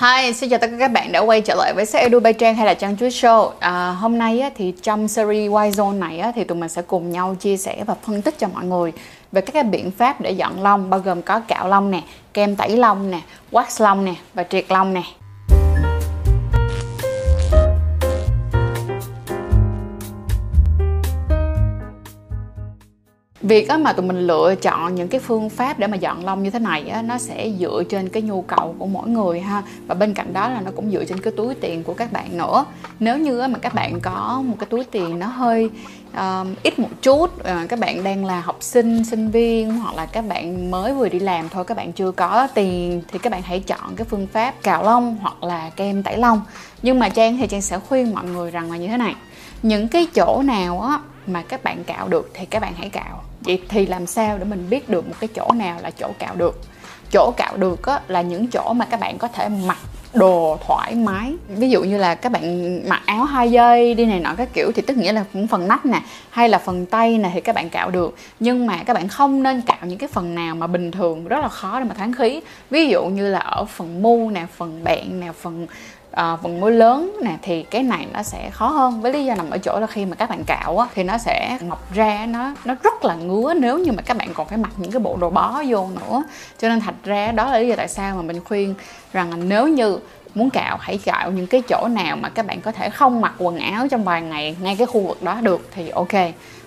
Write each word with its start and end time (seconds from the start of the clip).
Hi, 0.00 0.32
xin 0.32 0.50
chào 0.50 0.58
tất 0.58 0.66
cả 0.70 0.76
các 0.78 0.92
bạn 0.92 1.12
đã 1.12 1.20
quay 1.20 1.40
trở 1.40 1.54
lại 1.54 1.72
với 1.74 1.86
sách 1.86 2.02
Edu 2.02 2.20
Bay 2.20 2.32
Trang 2.32 2.54
hay 2.54 2.66
là 2.66 2.74
Trang 2.74 2.96
Chuối 2.96 3.08
Show. 3.08 3.50
À, 3.58 3.90
Hôm 3.90 4.18
nay 4.18 4.40
á, 4.40 4.50
thì 4.56 4.74
trong 4.82 5.08
series 5.08 5.50
Why 5.50 5.70
Zone 5.70 5.98
này 5.98 6.18
á, 6.18 6.32
thì 6.34 6.44
tụi 6.44 6.58
mình 6.58 6.68
sẽ 6.68 6.82
cùng 6.82 7.10
nhau 7.10 7.36
chia 7.40 7.56
sẻ 7.56 7.84
và 7.86 7.94
phân 7.94 8.22
tích 8.22 8.38
cho 8.38 8.48
mọi 8.48 8.64
người 8.64 8.92
về 9.32 9.40
các 9.40 9.52
cái 9.52 9.62
biện 9.62 9.90
pháp 9.90 10.20
để 10.20 10.30
dọn 10.30 10.62
lông 10.62 10.90
bao 10.90 11.00
gồm 11.00 11.22
có 11.22 11.40
cạo 11.40 11.68
lông 11.68 11.90
nè, 11.90 12.00
kem 12.34 12.56
tẩy 12.56 12.76
lông 12.76 13.10
nè, 13.10 13.20
wax 13.52 13.84
lông 13.84 14.04
nè 14.04 14.14
và 14.34 14.44
triệt 14.44 14.64
lông 14.68 14.94
nè. 14.94 15.02
Việc 23.48 23.68
mà 23.80 23.92
tụi 23.92 24.06
mình 24.06 24.26
lựa 24.26 24.54
chọn 24.62 24.94
những 24.94 25.08
cái 25.08 25.20
phương 25.20 25.50
pháp 25.50 25.78
để 25.78 25.86
mà 25.86 25.96
dọn 25.96 26.24
lông 26.24 26.42
như 26.42 26.50
thế 26.50 26.58
này 26.58 26.88
á, 26.88 27.02
nó 27.02 27.18
sẽ 27.18 27.50
dựa 27.58 27.82
trên 27.88 28.08
cái 28.08 28.22
nhu 28.22 28.42
cầu 28.42 28.74
của 28.78 28.86
mỗi 28.86 29.08
người 29.08 29.40
ha. 29.40 29.62
Và 29.86 29.94
bên 29.94 30.14
cạnh 30.14 30.32
đó 30.32 30.48
là 30.48 30.60
nó 30.60 30.70
cũng 30.76 30.90
dựa 30.90 31.04
trên 31.04 31.20
cái 31.20 31.32
túi 31.36 31.54
tiền 31.54 31.82
của 31.82 31.94
các 31.94 32.12
bạn 32.12 32.38
nữa. 32.38 32.64
Nếu 33.00 33.18
như 33.18 33.46
mà 33.50 33.58
các 33.58 33.74
bạn 33.74 34.00
có 34.00 34.42
một 34.46 34.56
cái 34.58 34.66
túi 34.66 34.84
tiền 34.84 35.18
nó 35.18 35.26
hơi 35.26 35.70
uh, 36.10 36.46
ít 36.62 36.78
một 36.78 36.88
chút 37.02 37.24
uh, 37.24 37.68
các 37.68 37.78
bạn 37.78 38.04
đang 38.04 38.24
là 38.24 38.40
học 38.40 38.56
sinh 38.60 39.04
sinh 39.04 39.30
viên 39.30 39.70
hoặc 39.72 39.94
là 39.94 40.06
các 40.06 40.24
bạn 40.28 40.70
mới 40.70 40.94
vừa 40.94 41.08
đi 41.08 41.18
làm 41.18 41.48
thôi 41.48 41.64
các 41.64 41.76
bạn 41.76 41.92
chưa 41.92 42.10
có 42.10 42.48
tiền 42.54 43.02
thì 43.08 43.18
các 43.18 43.32
bạn 43.32 43.42
hãy 43.42 43.60
chọn 43.60 43.96
cái 43.96 44.04
phương 44.04 44.26
pháp 44.26 44.54
cạo 44.62 44.82
lông 44.82 45.16
hoặc 45.20 45.44
là 45.44 45.70
kem 45.76 46.02
tẩy 46.02 46.16
lông. 46.16 46.40
Nhưng 46.82 46.98
mà 46.98 47.08
trang 47.08 47.38
thì 47.38 47.46
trang 47.46 47.62
sẽ 47.62 47.78
khuyên 47.78 48.14
mọi 48.14 48.24
người 48.24 48.50
rằng 48.50 48.70
là 48.70 48.76
như 48.76 48.88
thế 48.88 48.96
này. 48.96 49.14
Những 49.62 49.88
cái 49.88 50.06
chỗ 50.14 50.42
nào 50.44 50.80
á 50.80 50.98
mà 51.26 51.42
các 51.42 51.64
bạn 51.64 51.84
cạo 51.84 52.08
được 52.08 52.30
thì 52.34 52.46
các 52.46 52.62
bạn 52.62 52.72
hãy 52.76 52.88
cạo 52.88 53.22
vậy 53.40 53.62
thì 53.68 53.86
làm 53.86 54.06
sao 54.06 54.38
để 54.38 54.44
mình 54.44 54.66
biết 54.70 54.88
được 54.88 55.08
một 55.08 55.14
cái 55.20 55.28
chỗ 55.34 55.52
nào 55.54 55.78
là 55.82 55.90
chỗ 55.90 56.10
cạo 56.18 56.34
được? 56.36 56.60
Chỗ 57.12 57.32
cạo 57.36 57.56
được 57.56 57.86
á, 57.86 58.00
là 58.08 58.22
những 58.22 58.46
chỗ 58.48 58.72
mà 58.72 58.84
các 58.84 59.00
bạn 59.00 59.18
có 59.18 59.28
thể 59.28 59.48
mặc 59.48 59.78
đồ 60.14 60.58
thoải 60.66 60.94
mái. 60.94 61.32
Ví 61.48 61.70
dụ 61.70 61.82
như 61.82 61.98
là 61.98 62.14
các 62.14 62.32
bạn 62.32 62.80
mặc 62.88 63.02
áo 63.06 63.24
hai 63.24 63.50
dây 63.50 63.94
đi 63.94 64.04
này 64.04 64.20
nọ 64.20 64.34
các 64.36 64.48
kiểu 64.52 64.72
thì 64.74 64.82
tức 64.82 64.96
nghĩa 64.96 65.12
là 65.12 65.24
phần 65.50 65.68
nách 65.68 65.86
nè 65.86 66.02
hay 66.30 66.48
là 66.48 66.58
phần 66.58 66.86
tay 66.86 67.18
nè 67.18 67.30
thì 67.34 67.40
các 67.40 67.54
bạn 67.54 67.70
cạo 67.70 67.90
được. 67.90 68.16
Nhưng 68.40 68.66
mà 68.66 68.82
các 68.86 68.94
bạn 68.94 69.08
không 69.08 69.42
nên 69.42 69.62
cạo 69.62 69.78
những 69.82 69.98
cái 69.98 70.08
phần 70.12 70.34
nào 70.34 70.54
mà 70.54 70.66
bình 70.66 70.90
thường 70.90 71.24
rất 71.24 71.40
là 71.40 71.48
khó 71.48 71.80
để 71.80 71.84
mà 71.84 71.94
thoáng 71.94 72.12
khí. 72.12 72.40
Ví 72.70 72.88
dụ 72.88 73.04
như 73.04 73.30
là 73.30 73.38
ở 73.38 73.64
phần 73.64 74.02
mu 74.02 74.30
nè 74.30 74.46
phần 74.56 74.84
bẹn 74.84 75.20
nè 75.20 75.32
phần 75.40 75.66
à, 76.18 76.36
phần 76.42 76.60
môi 76.60 76.72
lớn 76.72 77.16
nè 77.22 77.36
thì 77.42 77.62
cái 77.62 77.82
này 77.82 78.06
nó 78.12 78.22
sẽ 78.22 78.50
khó 78.50 78.68
hơn. 78.68 79.00
Với 79.00 79.12
lý 79.12 79.24
do 79.24 79.34
nằm 79.34 79.50
ở 79.50 79.58
chỗ 79.58 79.80
là 79.80 79.86
khi 79.86 80.06
mà 80.06 80.14
các 80.14 80.30
bạn 80.30 80.44
cạo 80.46 80.78
á 80.78 80.86
thì 80.94 81.02
nó 81.02 81.18
sẽ 81.18 81.58
mọc 81.68 81.94
ra 81.94 82.26
nó 82.28 82.54
nó 82.64 82.74
rất 82.82 83.04
là 83.04 83.14
ngứa 83.14 83.54
nếu 83.54 83.78
như 83.78 83.92
mà 83.92 84.02
các 84.02 84.16
bạn 84.16 84.28
còn 84.34 84.48
phải 84.48 84.58
mặc 84.58 84.70
những 84.76 84.90
cái 84.90 85.00
bộ 85.00 85.16
đồ 85.20 85.30
bó 85.30 85.62
vô 85.68 85.88
nữa. 85.94 86.22
Cho 86.58 86.68
nên 86.68 86.80
thật 86.80 86.94
ra 87.04 87.32
đó 87.32 87.50
là 87.50 87.58
lý 87.58 87.68
do 87.68 87.76
tại 87.76 87.88
sao 87.88 88.16
mà 88.16 88.22
mình 88.22 88.44
khuyên 88.44 88.74
rằng 89.12 89.48
nếu 89.48 89.68
như 89.68 89.98
muốn 90.34 90.50
cạo 90.50 90.76
hãy 90.80 90.98
cạo 91.04 91.30
những 91.30 91.46
cái 91.46 91.62
chỗ 91.68 91.88
nào 91.88 92.16
mà 92.16 92.28
các 92.28 92.46
bạn 92.46 92.60
có 92.60 92.72
thể 92.72 92.90
không 92.90 93.20
mặc 93.20 93.34
quần 93.38 93.58
áo 93.58 93.88
trong 93.90 94.04
vài 94.04 94.22
ngày 94.22 94.56
ngay 94.62 94.76
cái 94.76 94.86
khu 94.86 95.00
vực 95.00 95.22
đó 95.22 95.38
được 95.42 95.68
thì 95.74 95.88
ok 95.88 96.14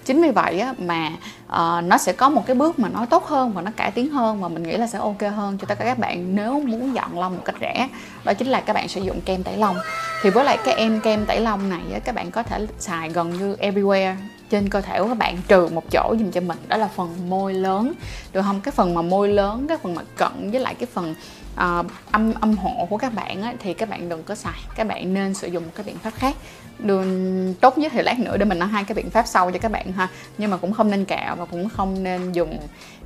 chính 0.06 0.22
vì 0.22 0.32
vậy 0.32 0.60
á, 0.60 0.74
mà 0.78 1.10
uh, 1.48 1.84
nó 1.84 1.98
sẽ 1.98 2.14
có 2.14 2.30
một 2.30 2.44
cái 2.48 2.56
bước 2.56 2.80
mà 2.80 2.90
nó 2.90 3.06
tốt 3.06 3.26
hơn 3.26 3.52
và 3.54 3.62
nó 3.62 3.72
cải 3.76 3.92
tiến 3.92 4.10
hơn 4.10 4.42
và 4.42 4.48
mình 4.48 4.64
nghĩ 4.64 4.78
là 4.78 4.88
sẽ 4.88 5.00
ok 5.00 5.22
hơn 5.36 5.58
cho 5.58 5.66
tất 5.68 5.80
cả 5.80 5.86
các 5.86 6.00
bạn 6.00 6.36
nếu 6.36 6.60
muốn 6.60 6.96
dọn 6.96 7.20
lông 7.20 7.36
một 7.36 7.42
cách 7.46 7.56
rẻ. 7.62 7.88
Đó 8.24 8.34
chính 8.34 8.48
là 8.48 8.62
các 8.62 8.74
bạn 8.74 8.88
sử 8.88 9.02
dụng 9.02 9.22
kem 9.22 9.44
tẩy 9.44 9.58
lông 9.58 9.76
thì 10.22 10.30
với 10.30 10.46
lại 10.46 10.58
cái 10.66 10.76
em 10.76 11.02
kem 11.02 11.26
tẩy 11.26 11.40
lông 11.40 11.70
này 11.70 11.82
á, 11.94 12.00
các 12.00 12.16
bạn 12.16 12.32
có 12.32 12.44
thể 12.44 12.68
xài 12.80 13.10
gần 13.10 13.34
như 13.40 13.56
everywhere 13.56 14.16
trên 14.50 14.70
cơ 14.70 14.82
thể 14.82 15.00
của 15.00 15.08
các 15.08 15.18
bạn 15.18 15.38
trừ 15.48 15.68
một 15.68 15.84
chỗ 15.92 16.16
dùm 16.20 16.32
cho 16.32 16.42
mình. 16.42 16.58
Đó 16.68 16.78
là 16.78 16.90
phần 16.96 17.30
môi 17.30 17.54
lớn. 17.54 17.94
Được 18.34 18.42
không? 18.42 18.62
Cái 18.62 18.72
phần 18.72 18.94
mà 18.94 19.02
môi 19.02 19.28
lớn 19.28 19.66
cái 19.68 19.78
phần 19.84 19.96
mà 19.96 20.02
cận 20.18 20.52
với 20.52 20.60
lại 20.60 20.76
cái 20.76 20.88
phần 20.94 21.16
uh, 21.54 21.86
âm 22.12 22.34
âm 22.42 22.58
hộ 22.58 22.86
của 22.90 22.98
các 22.98 23.14
bạn 23.14 23.42
ấy, 23.42 23.54
thì 23.60 23.74
các 23.74 23.90
bạn 23.90 24.10
đừng 24.10 24.24
có 24.24 24.36
xài. 24.36 24.60
Các 24.76 24.88
bạn 24.88 25.14
nên 25.14 25.34
sử 25.34 25.48
dụng 25.48 25.64
một 25.64 25.72
cái 25.76 25.84
biện 25.84 25.98
pháp 25.98 26.14
khác. 26.16 26.36
Đường 26.80 27.54
tốt 27.62 27.78
nhất 27.78 27.92
thì 27.96 28.02
lát 28.02 28.20
nữa 28.20 28.38
để 28.38 28.46
mình 28.46 28.60
nói 28.60 28.70
hai 28.70 28.84
cái 28.84 28.96
biện 28.96 29.10
pháp 29.10 29.28
sau 29.28 29.52
cho 29.52 29.60
các 29.60 29.72
bạn 29.72 29.92
ha. 29.92 30.08
Nhưng 30.38 30.52
mà 30.52 30.58
cũng 30.58 30.74
không 30.74 30.92
nên 30.92 31.06
cạo 31.06 31.36
và 31.36 31.46
cũng 31.46 31.70
không 31.70 32.04
nên 32.04 32.32
dùng 32.32 32.60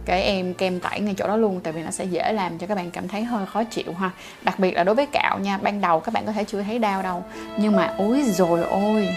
cái 0.06 0.24
em 0.24 0.54
kem 0.54 0.80
tẩy 0.80 1.00
ngay 1.00 1.14
chỗ 1.18 1.28
đó 1.28 1.36
luôn 1.36 1.60
tại 1.64 1.74
vì 1.74 1.82
nó 1.82 1.92
sẽ 1.92 2.06
dễ 2.06 2.34
làm 2.34 2.58
cho 2.58 2.68
các 2.68 2.76
bạn 2.76 2.92
cảm 2.92 3.08
thấy 3.08 3.24
hơi 3.24 3.46
khó 3.46 3.64
chịu 3.64 3.94
ha. 3.94 4.10
Đặc 4.42 4.60
biệt 4.60 4.74
là 4.74 4.84
đối 4.84 4.96
với 4.96 5.06
cạo 5.06 5.40
nha 5.40 5.58
ban 5.58 5.82
đầu 5.82 6.00
các 6.00 6.14
bạn 6.14 6.26
có 6.26 6.32
thể 6.32 6.44
chưa 6.44 6.64
thấy 6.64 6.80
đau 6.80 7.02
đâu. 7.02 7.24
Nhưng 7.58 7.76
mà 7.76 7.94
ối 7.98 8.24
rồi 8.24 8.64
ôi 8.64 9.10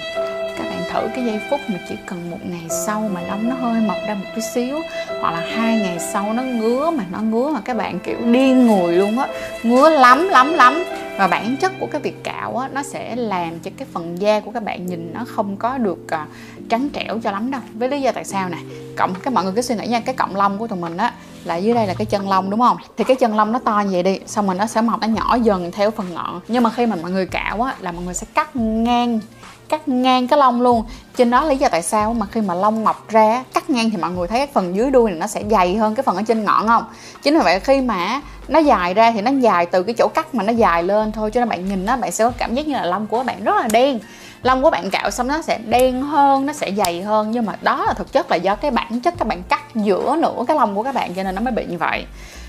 các 0.58 0.64
thử 0.92 1.08
cái 1.14 1.24
giây 1.24 1.40
phút 1.50 1.60
mà 1.68 1.78
chỉ 1.88 1.94
cần 2.06 2.30
một 2.30 2.38
ngày 2.44 2.66
sau 2.86 3.10
mà 3.14 3.20
lông 3.20 3.48
nó 3.48 3.56
hơi 3.56 3.80
mọc 3.80 3.96
ra 4.06 4.14
một 4.14 4.26
tí 4.34 4.42
xíu 4.42 4.80
hoặc 5.20 5.30
là 5.30 5.40
hai 5.56 5.76
ngày 5.76 5.98
sau 5.98 6.32
nó 6.32 6.42
ngứa 6.42 6.90
mà 6.90 7.04
nó 7.12 7.18
ngứa 7.18 7.48
mà 7.48 7.60
các 7.60 7.76
bạn 7.76 7.98
kiểu 7.98 8.18
điên 8.32 8.66
người 8.66 8.92
luôn 8.96 9.18
á 9.18 9.26
ngứa 9.62 9.90
lắm 9.90 10.28
lắm 10.28 10.52
lắm. 10.52 10.84
Và 11.18 11.26
bản 11.26 11.56
chất 11.56 11.72
của 11.80 11.86
cái 11.86 12.00
việc 12.00 12.24
cạo 12.24 12.56
á 12.56 12.68
nó 12.72 12.82
sẽ 12.82 13.16
làm 13.16 13.58
cho 13.58 13.70
cái 13.76 13.88
phần 13.92 14.20
da 14.20 14.40
của 14.40 14.50
các 14.50 14.62
bạn 14.62 14.86
nhìn 14.86 15.10
nó 15.14 15.24
không 15.26 15.56
có 15.56 15.78
được 15.78 15.98
uh, 16.14 16.28
trắng 16.68 16.88
trẻo 16.92 17.18
cho 17.22 17.30
lắm 17.30 17.50
đâu. 17.50 17.60
Với 17.74 17.88
lý 17.88 18.00
do 18.00 18.12
tại 18.12 18.24
sao 18.24 18.48
nè 18.48 18.58
cộng 18.96 19.14
cái 19.14 19.34
mọi 19.34 19.44
người 19.44 19.52
cứ 19.56 19.62
suy 19.62 19.74
nghĩ 19.74 19.86
nha 19.86 20.00
cái 20.00 20.14
cộng 20.14 20.36
lông 20.36 20.58
của 20.58 20.66
tụi 20.66 20.78
mình 20.78 20.96
á 20.96 21.12
là 21.44 21.56
dưới 21.56 21.74
đây 21.74 21.86
là 21.86 21.94
cái 21.94 22.06
chân 22.06 22.28
lông 22.28 22.50
đúng 22.50 22.60
không? 22.60 22.76
Thì 22.96 23.04
cái 23.04 23.16
chân 23.16 23.36
lông 23.36 23.52
nó 23.52 23.58
to 23.58 23.80
như 23.80 23.90
vậy 23.92 24.02
đi 24.02 24.18
xong 24.26 24.46
rồi 24.46 24.54
nó 24.54 24.66
sẽ 24.66 24.80
mọc 24.80 25.00
nó 25.00 25.06
nhỏ 25.06 25.38
dần 25.42 25.72
theo 25.72 25.90
phần 25.90 26.14
ngọn. 26.14 26.40
Nhưng 26.48 26.62
mà 26.62 26.70
khi 26.70 26.86
mà 26.86 26.96
mọi 27.02 27.10
người 27.10 27.26
cạo 27.26 27.62
á 27.62 27.74
là 27.80 27.92
mọi 27.92 28.04
người 28.04 28.14
sẽ 28.14 28.26
cắt 28.34 28.56
ngang 28.56 29.20
cắt 29.68 29.88
ngang 29.88 30.28
cái 30.28 30.38
lông 30.38 30.62
luôn. 30.62 30.84
Trên 31.16 31.30
đó 31.30 31.44
lý 31.44 31.56
do 31.56 31.68
tại 31.68 31.82
sao 31.82 32.14
mà 32.14 32.26
khi 32.26 32.40
mà 32.40 32.54
lông 32.54 32.84
mọc 32.84 33.08
ra, 33.08 33.44
cắt 33.54 33.70
ngang 33.70 33.90
thì 33.90 33.96
mọi 33.96 34.10
người 34.10 34.28
thấy 34.28 34.38
cái 34.38 34.48
phần 34.52 34.76
dưới 34.76 34.90
đuôi 34.90 35.10
này 35.10 35.20
nó 35.20 35.26
sẽ 35.26 35.42
dày 35.50 35.76
hơn 35.76 35.94
cái 35.94 36.02
phần 36.02 36.16
ở 36.16 36.22
trên 36.22 36.44
ngọn 36.44 36.68
không? 36.68 36.84
Chính 37.22 37.34
vì 37.34 37.40
vậy 37.44 37.60
khi 37.60 37.80
mà 37.80 38.20
nó 38.48 38.58
dài 38.58 38.94
ra 38.94 39.10
thì 39.12 39.20
nó 39.20 39.30
dài 39.30 39.66
từ 39.66 39.82
cái 39.82 39.94
chỗ 39.98 40.08
cắt 40.14 40.34
mà 40.34 40.44
nó 40.44 40.52
dài 40.52 40.82
lên 40.82 41.12
thôi, 41.12 41.30
cho 41.30 41.40
nên 41.40 41.48
bạn 41.48 41.68
nhìn 41.68 41.86
nó 41.86 41.96
bạn 41.96 42.12
sẽ 42.12 42.24
có 42.24 42.32
cảm 42.38 42.54
giác 42.54 42.66
như 42.66 42.74
là 42.74 42.84
lông 42.84 43.06
của 43.06 43.22
bạn 43.22 43.44
rất 43.44 43.56
là 43.56 43.68
đen. 43.72 43.98
Lông 44.42 44.62
của 44.62 44.70
bạn 44.70 44.90
cạo 44.90 45.10
xong 45.10 45.28
nó 45.28 45.42
sẽ 45.42 45.58
đen 45.58 46.02
hơn, 46.02 46.46
nó 46.46 46.52
sẽ 46.52 46.72
dày 46.76 47.02
hơn, 47.02 47.30
nhưng 47.30 47.46
mà 47.46 47.52
đó 47.62 47.84
là 47.86 47.92
thực 47.92 48.12
chất 48.12 48.30
là 48.30 48.36
do 48.36 48.54
cái 48.54 48.70
bản 48.70 49.00
chất 49.00 49.14
các 49.18 49.28
bạn 49.28 49.42
cắt 49.42 49.62
giữa 49.74 50.16
nửa 50.18 50.44
cái 50.48 50.56
lông 50.56 50.74
của 50.74 50.82
các 50.82 50.94
bạn 50.94 51.14
cho 51.14 51.22
nên 51.22 51.34
nó 51.34 51.40
mới 51.40 51.52
bị 51.52 51.66
như 51.66 51.78
vậy 51.78 52.04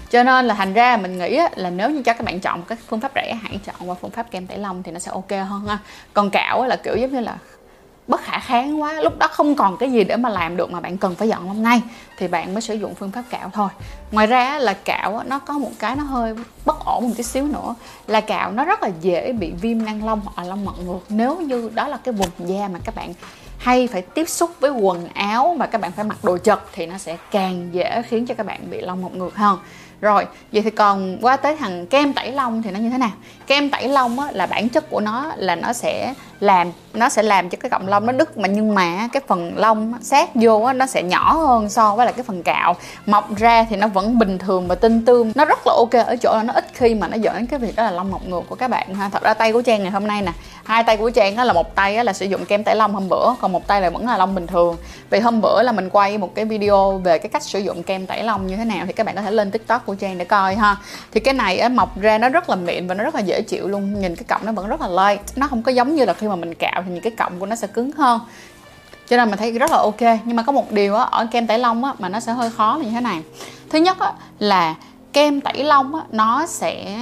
cho 0.09 0.23
nên 0.23 0.45
là 0.45 0.53
thành 0.53 0.73
ra 0.73 0.97
mình 0.97 1.17
nghĩ 1.17 1.39
là 1.55 1.69
nếu 1.69 1.89
như 1.89 2.01
cho 2.01 2.13
các 2.13 2.23
bạn 2.23 2.39
chọn 2.39 2.59
một 2.59 2.65
cái 2.67 2.77
phương 2.87 2.99
pháp 2.99 3.11
rẻ, 3.15 3.37
hãy 3.43 3.59
chọn 3.65 3.89
qua 3.89 3.95
phương 4.01 4.11
pháp 4.11 4.31
kem 4.31 4.47
tẩy 4.47 4.57
lông 4.57 4.83
thì 4.83 4.91
nó 4.91 4.99
sẽ 4.99 5.11
ok 5.11 5.29
hơn 5.29 5.65
ha. 5.67 5.77
Còn 6.13 6.29
cạo 6.29 6.65
là 6.65 6.75
kiểu 6.75 6.95
giống 6.95 7.11
như 7.11 7.19
là 7.19 7.37
bất 8.07 8.21
khả 8.21 8.39
kháng 8.39 8.81
quá, 8.81 8.93
lúc 8.93 9.19
đó 9.19 9.27
không 9.27 9.55
còn 9.55 9.77
cái 9.77 9.91
gì 9.91 10.03
để 10.03 10.15
mà 10.15 10.29
làm 10.29 10.57
được 10.57 10.71
mà 10.71 10.79
bạn 10.79 10.97
cần 10.97 11.15
phải 11.15 11.29
dọn 11.29 11.47
lông 11.47 11.63
ngay, 11.63 11.81
thì 12.17 12.27
bạn 12.27 12.53
mới 12.53 12.61
sử 12.61 12.73
dụng 12.73 12.95
phương 12.95 13.11
pháp 13.11 13.23
cạo 13.29 13.49
thôi. 13.53 13.69
Ngoài 14.11 14.27
ra 14.27 14.59
là 14.59 14.73
cạo 14.73 15.23
nó 15.27 15.39
có 15.39 15.57
một 15.57 15.71
cái 15.79 15.95
nó 15.95 16.03
hơi 16.03 16.35
bất 16.65 16.85
ổn 16.85 17.07
một 17.07 17.13
tí 17.17 17.23
xíu 17.23 17.47
nữa, 17.47 17.75
là 18.07 18.21
cạo 18.21 18.51
nó 18.51 18.65
rất 18.65 18.83
là 18.83 18.89
dễ 19.01 19.33
bị 19.33 19.51
viêm 19.61 19.85
nang 19.85 20.05
lông 20.05 20.21
hoặc 20.23 20.43
là 20.43 20.49
lông 20.49 20.65
mận 20.65 20.75
ngược 20.85 20.99
nếu 21.09 21.37
như 21.37 21.71
đó 21.73 21.87
là 21.87 21.97
cái 21.97 22.13
vùng 22.13 22.49
da 22.49 22.67
mà 22.67 22.79
các 22.83 22.95
bạn 22.95 23.13
hay 23.57 23.87
phải 23.87 24.01
tiếp 24.01 24.29
xúc 24.29 24.51
với 24.59 24.71
quần 24.71 25.07
áo 25.13 25.55
mà 25.59 25.65
các 25.65 25.81
bạn 25.81 25.91
phải 25.91 26.05
mặc 26.05 26.17
đồ 26.23 26.37
chật 26.37 26.59
thì 26.73 26.85
nó 26.85 26.97
sẽ 26.97 27.17
càng 27.31 27.69
dễ 27.71 28.01
khiến 28.01 28.25
cho 28.25 28.35
các 28.35 28.45
bạn 28.45 28.69
bị 28.69 28.81
lông 28.81 29.01
mọc 29.01 29.13
ngược 29.13 29.35
hơn 29.35 29.59
rồi 30.01 30.25
vậy 30.51 30.61
thì 30.61 30.69
còn 30.69 31.17
qua 31.21 31.37
tới 31.37 31.55
thằng 31.55 31.87
kem 31.87 32.13
tẩy 32.13 32.31
lông 32.31 32.61
thì 32.61 32.71
nó 32.71 32.79
như 32.79 32.89
thế 32.89 32.97
nào? 32.97 33.11
Kem 33.47 33.69
tẩy 33.69 33.87
lông 33.87 34.19
á, 34.19 34.27
là 34.31 34.45
bản 34.45 34.69
chất 34.69 34.89
của 34.89 34.99
nó 34.99 35.31
là 35.35 35.55
nó 35.55 35.73
sẽ 35.73 36.13
làm 36.39 36.71
nó 36.93 37.09
sẽ 37.09 37.23
làm 37.23 37.49
cho 37.49 37.57
cái 37.61 37.69
cọng 37.69 37.87
lông 37.87 38.05
nó 38.05 38.13
đứt 38.13 38.37
mà 38.37 38.47
nhưng 38.47 38.75
mà 38.75 39.07
cái 39.13 39.21
phần 39.27 39.57
lông 39.57 39.93
sát 40.01 40.29
vô 40.35 40.61
á, 40.61 40.73
nó 40.73 40.85
sẽ 40.85 41.03
nhỏ 41.03 41.33
hơn 41.33 41.69
so 41.69 41.95
với 41.95 42.05
là 42.05 42.11
cái 42.11 42.23
phần 42.23 42.43
cạo. 42.43 42.75
Mọc 43.05 43.37
ra 43.37 43.65
thì 43.69 43.75
nó 43.75 43.87
vẫn 43.87 44.19
bình 44.19 44.37
thường 44.37 44.67
và 44.67 44.75
tinh 44.75 45.05
tươm. 45.05 45.31
Nó 45.35 45.45
rất 45.45 45.59
là 45.65 45.73
ok 45.77 46.07
ở 46.07 46.15
chỗ 46.15 46.33
là 46.33 46.43
nó 46.43 46.53
ít 46.53 46.65
khi 46.73 46.95
mà 46.95 47.07
nó 47.07 47.17
dẫn 47.17 47.35
đến 47.35 47.45
cái 47.45 47.59
việc 47.59 47.75
đó 47.75 47.83
là 47.83 47.91
lông 47.91 48.11
mọc 48.11 48.27
ngược 48.27 48.43
của 48.49 48.55
các 48.55 48.67
bạn 48.67 48.95
ha. 48.95 49.09
Thật 49.09 49.23
ra 49.23 49.33
tay 49.33 49.53
của 49.53 49.61
trang 49.61 49.81
ngày 49.83 49.91
hôm 49.91 50.07
nay 50.07 50.21
nè 50.21 50.31
hai 50.69 50.83
tay 50.83 50.97
của 50.97 51.09
trang 51.09 51.35
á 51.35 51.43
là 51.43 51.53
một 51.53 51.75
tay 51.75 51.95
á 51.95 52.03
là 52.03 52.13
sử 52.13 52.25
dụng 52.25 52.45
kem 52.45 52.63
tẩy 52.63 52.75
lông 52.75 52.93
hôm 52.93 53.09
bữa 53.09 53.33
còn 53.41 53.51
một 53.51 53.67
tay 53.67 53.81
là 53.81 53.89
vẫn 53.89 54.07
là 54.07 54.17
lông 54.17 54.35
bình 54.35 54.47
thường. 54.47 54.77
Vì 55.09 55.19
hôm 55.19 55.41
bữa 55.41 55.61
là 55.63 55.71
mình 55.71 55.89
quay 55.89 56.17
một 56.17 56.35
cái 56.35 56.45
video 56.45 56.97
về 56.97 57.19
cái 57.19 57.29
cách 57.29 57.43
sử 57.43 57.59
dụng 57.59 57.83
kem 57.83 58.05
tẩy 58.05 58.23
lông 58.23 58.47
như 58.47 58.55
thế 58.55 58.65
nào 58.65 58.85
thì 58.85 58.93
các 58.93 59.05
bạn 59.05 59.15
có 59.15 59.21
thể 59.21 59.31
lên 59.31 59.51
tiktok 59.51 59.85
của 59.85 59.95
trang 59.95 60.17
để 60.17 60.25
coi 60.25 60.55
ha. 60.55 60.77
Thì 61.11 61.19
cái 61.19 61.33
này 61.33 61.59
á 61.59 61.69
mọc 61.69 61.99
ra 61.99 62.17
nó 62.17 62.29
rất 62.29 62.49
là 62.49 62.55
mịn 62.55 62.87
và 62.87 62.95
nó 62.95 63.03
rất 63.03 63.15
là 63.15 63.21
dễ 63.21 63.41
chịu 63.41 63.67
luôn. 63.67 64.01
Nhìn 64.01 64.15
cái 64.15 64.23
cọng 64.23 64.45
nó 64.45 64.51
vẫn 64.51 64.67
rất 64.67 64.81
là 64.81 64.87
light. 64.87 65.21
Nó 65.35 65.47
không 65.47 65.63
có 65.63 65.71
giống 65.71 65.95
như 65.95 66.05
là 66.05 66.13
khi 66.13 66.27
mà 66.27 66.35
mình 66.35 66.53
cạo 66.53 66.83
thì 66.85 66.91
những 66.91 67.03
cái 67.03 67.11
cọng 67.17 67.39
của 67.39 67.45
nó 67.45 67.55
sẽ 67.55 67.67
cứng 67.67 67.91
hơn. 67.91 68.19
Cho 69.09 69.17
nên 69.17 69.29
mình 69.29 69.39
thấy 69.39 69.51
rất 69.51 69.71
là 69.71 69.77
ok. 69.77 70.01
Nhưng 70.25 70.35
mà 70.35 70.43
có 70.43 70.51
một 70.51 70.71
điều 70.71 70.95
á, 70.95 71.03
ở 71.03 71.27
kem 71.31 71.47
tẩy 71.47 71.59
lông 71.59 71.83
á, 71.83 71.93
mà 71.99 72.09
nó 72.09 72.19
sẽ 72.19 72.31
hơi 72.31 72.49
khó 72.57 72.77
là 72.77 72.83
như 72.83 72.91
thế 72.91 73.01
này. 73.01 73.21
Thứ 73.69 73.79
nhất 73.79 73.99
á, 73.99 74.13
là 74.39 74.75
kem 75.13 75.41
tẩy 75.41 75.63
lông 75.63 75.95
á, 75.95 76.01
nó 76.11 76.45
sẽ 76.47 76.97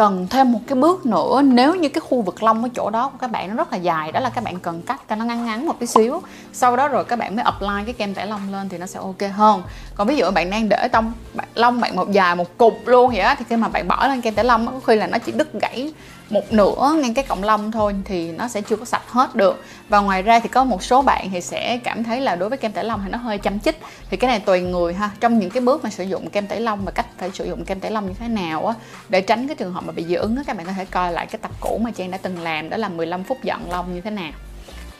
cần 0.00 0.26
thêm 0.30 0.52
một 0.52 0.60
cái 0.66 0.78
bước 0.78 1.06
nữa. 1.06 1.42
Nếu 1.44 1.74
như 1.74 1.88
cái 1.88 2.00
khu 2.00 2.22
vực 2.22 2.42
lông 2.42 2.62
ở 2.62 2.68
chỗ 2.74 2.90
đó 2.90 3.08
của 3.08 3.18
các 3.20 3.30
bạn 3.30 3.48
nó 3.48 3.54
rất 3.54 3.72
là 3.72 3.78
dài, 3.78 4.12
đó 4.12 4.20
là 4.20 4.30
các 4.30 4.44
bạn 4.44 4.60
cần 4.60 4.82
cắt 4.82 5.00
cho 5.08 5.16
nó 5.16 5.24
ngắn 5.24 5.46
ngắn 5.46 5.66
một 5.66 5.78
tí 5.78 5.86
xíu. 5.86 6.22
Sau 6.52 6.76
đó 6.76 6.88
rồi 6.88 7.04
các 7.04 7.18
bạn 7.18 7.36
mới 7.36 7.44
apply 7.44 7.84
cái 7.84 7.94
kem 7.94 8.14
tẩy 8.14 8.26
lông 8.26 8.52
lên 8.52 8.68
thì 8.68 8.78
nó 8.78 8.86
sẽ 8.86 8.98
ok 8.98 9.32
hơn. 9.34 9.62
Còn 9.94 10.08
ví 10.08 10.16
dụ 10.16 10.30
bạn 10.30 10.50
đang 10.50 10.68
để 10.68 10.88
tông 10.92 11.12
lông 11.54 11.80
bạn 11.80 11.96
một 11.96 12.12
dài 12.12 12.36
một 12.36 12.58
cục 12.58 12.88
luôn 12.88 13.10
vậy 13.10 13.20
á, 13.20 13.34
thì 13.38 13.44
khi 13.48 13.56
mà 13.56 13.68
bạn 13.68 13.88
bỏ 13.88 14.06
lên 14.06 14.20
kem 14.20 14.34
tẩy 14.34 14.44
lông 14.44 14.66
có 14.66 14.72
khi 14.86 14.96
là 14.96 15.06
nó 15.06 15.18
chỉ 15.18 15.32
đứt 15.32 15.52
gãy 15.52 15.92
một 16.30 16.52
nửa 16.52 16.94
ngang 17.02 17.14
cái 17.14 17.24
cộng 17.24 17.44
lông 17.44 17.72
thôi 17.72 17.94
thì 18.04 18.32
nó 18.32 18.48
sẽ 18.48 18.60
chưa 18.60 18.76
có 18.76 18.84
sạch 18.84 19.08
hết 19.08 19.34
được. 19.34 19.64
Và 19.88 20.00
ngoài 20.00 20.22
ra 20.22 20.40
thì 20.40 20.48
có 20.48 20.64
một 20.64 20.82
số 20.82 21.02
bạn 21.02 21.28
thì 21.32 21.40
sẽ 21.40 21.78
cảm 21.84 22.04
thấy 22.04 22.20
là 22.20 22.36
đối 22.36 22.48
với 22.48 22.58
kem 22.58 22.72
tẩy 22.72 22.84
lông 22.84 23.00
thì 23.04 23.10
nó 23.10 23.18
hơi 23.18 23.38
chăm 23.38 23.60
chích. 23.60 23.80
Thì 24.10 24.16
cái 24.16 24.30
này 24.30 24.40
tùy 24.40 24.60
người 24.60 24.94
ha. 24.94 25.10
Trong 25.20 25.38
những 25.38 25.50
cái 25.50 25.60
bước 25.60 25.84
mà 25.84 25.90
sử 25.90 26.04
dụng 26.04 26.30
kem 26.30 26.46
tẩy 26.46 26.60
lông 26.60 26.84
và 26.84 26.92
cách 26.92 27.06
phải 27.18 27.30
sử 27.34 27.44
dụng 27.44 27.64
kem 27.64 27.80
tẩy 27.80 27.90
lông 27.90 28.06
như 28.06 28.14
thế 28.18 28.28
nào 28.28 28.66
á 28.66 28.74
để 29.08 29.20
tránh 29.20 29.46
cái 29.46 29.56
trường 29.56 29.72
hợp 29.72 29.84
mà 29.84 29.92
bị 29.92 30.04
dị 30.04 30.14
ứng 30.14 30.36
á, 30.36 30.42
các 30.46 30.56
bạn 30.56 30.66
có 30.66 30.72
thể 30.72 30.84
coi 30.84 31.12
lại 31.12 31.26
cái 31.26 31.38
tập 31.42 31.50
cũ 31.60 31.80
mà 31.82 31.90
Trang 31.90 32.10
đã 32.10 32.18
từng 32.22 32.38
làm 32.38 32.70
đó 32.70 32.76
là 32.76 32.88
15 32.88 33.24
phút 33.24 33.38
dọn 33.42 33.70
lông 33.70 33.94
như 33.94 34.00
thế 34.00 34.10
nào 34.10 34.32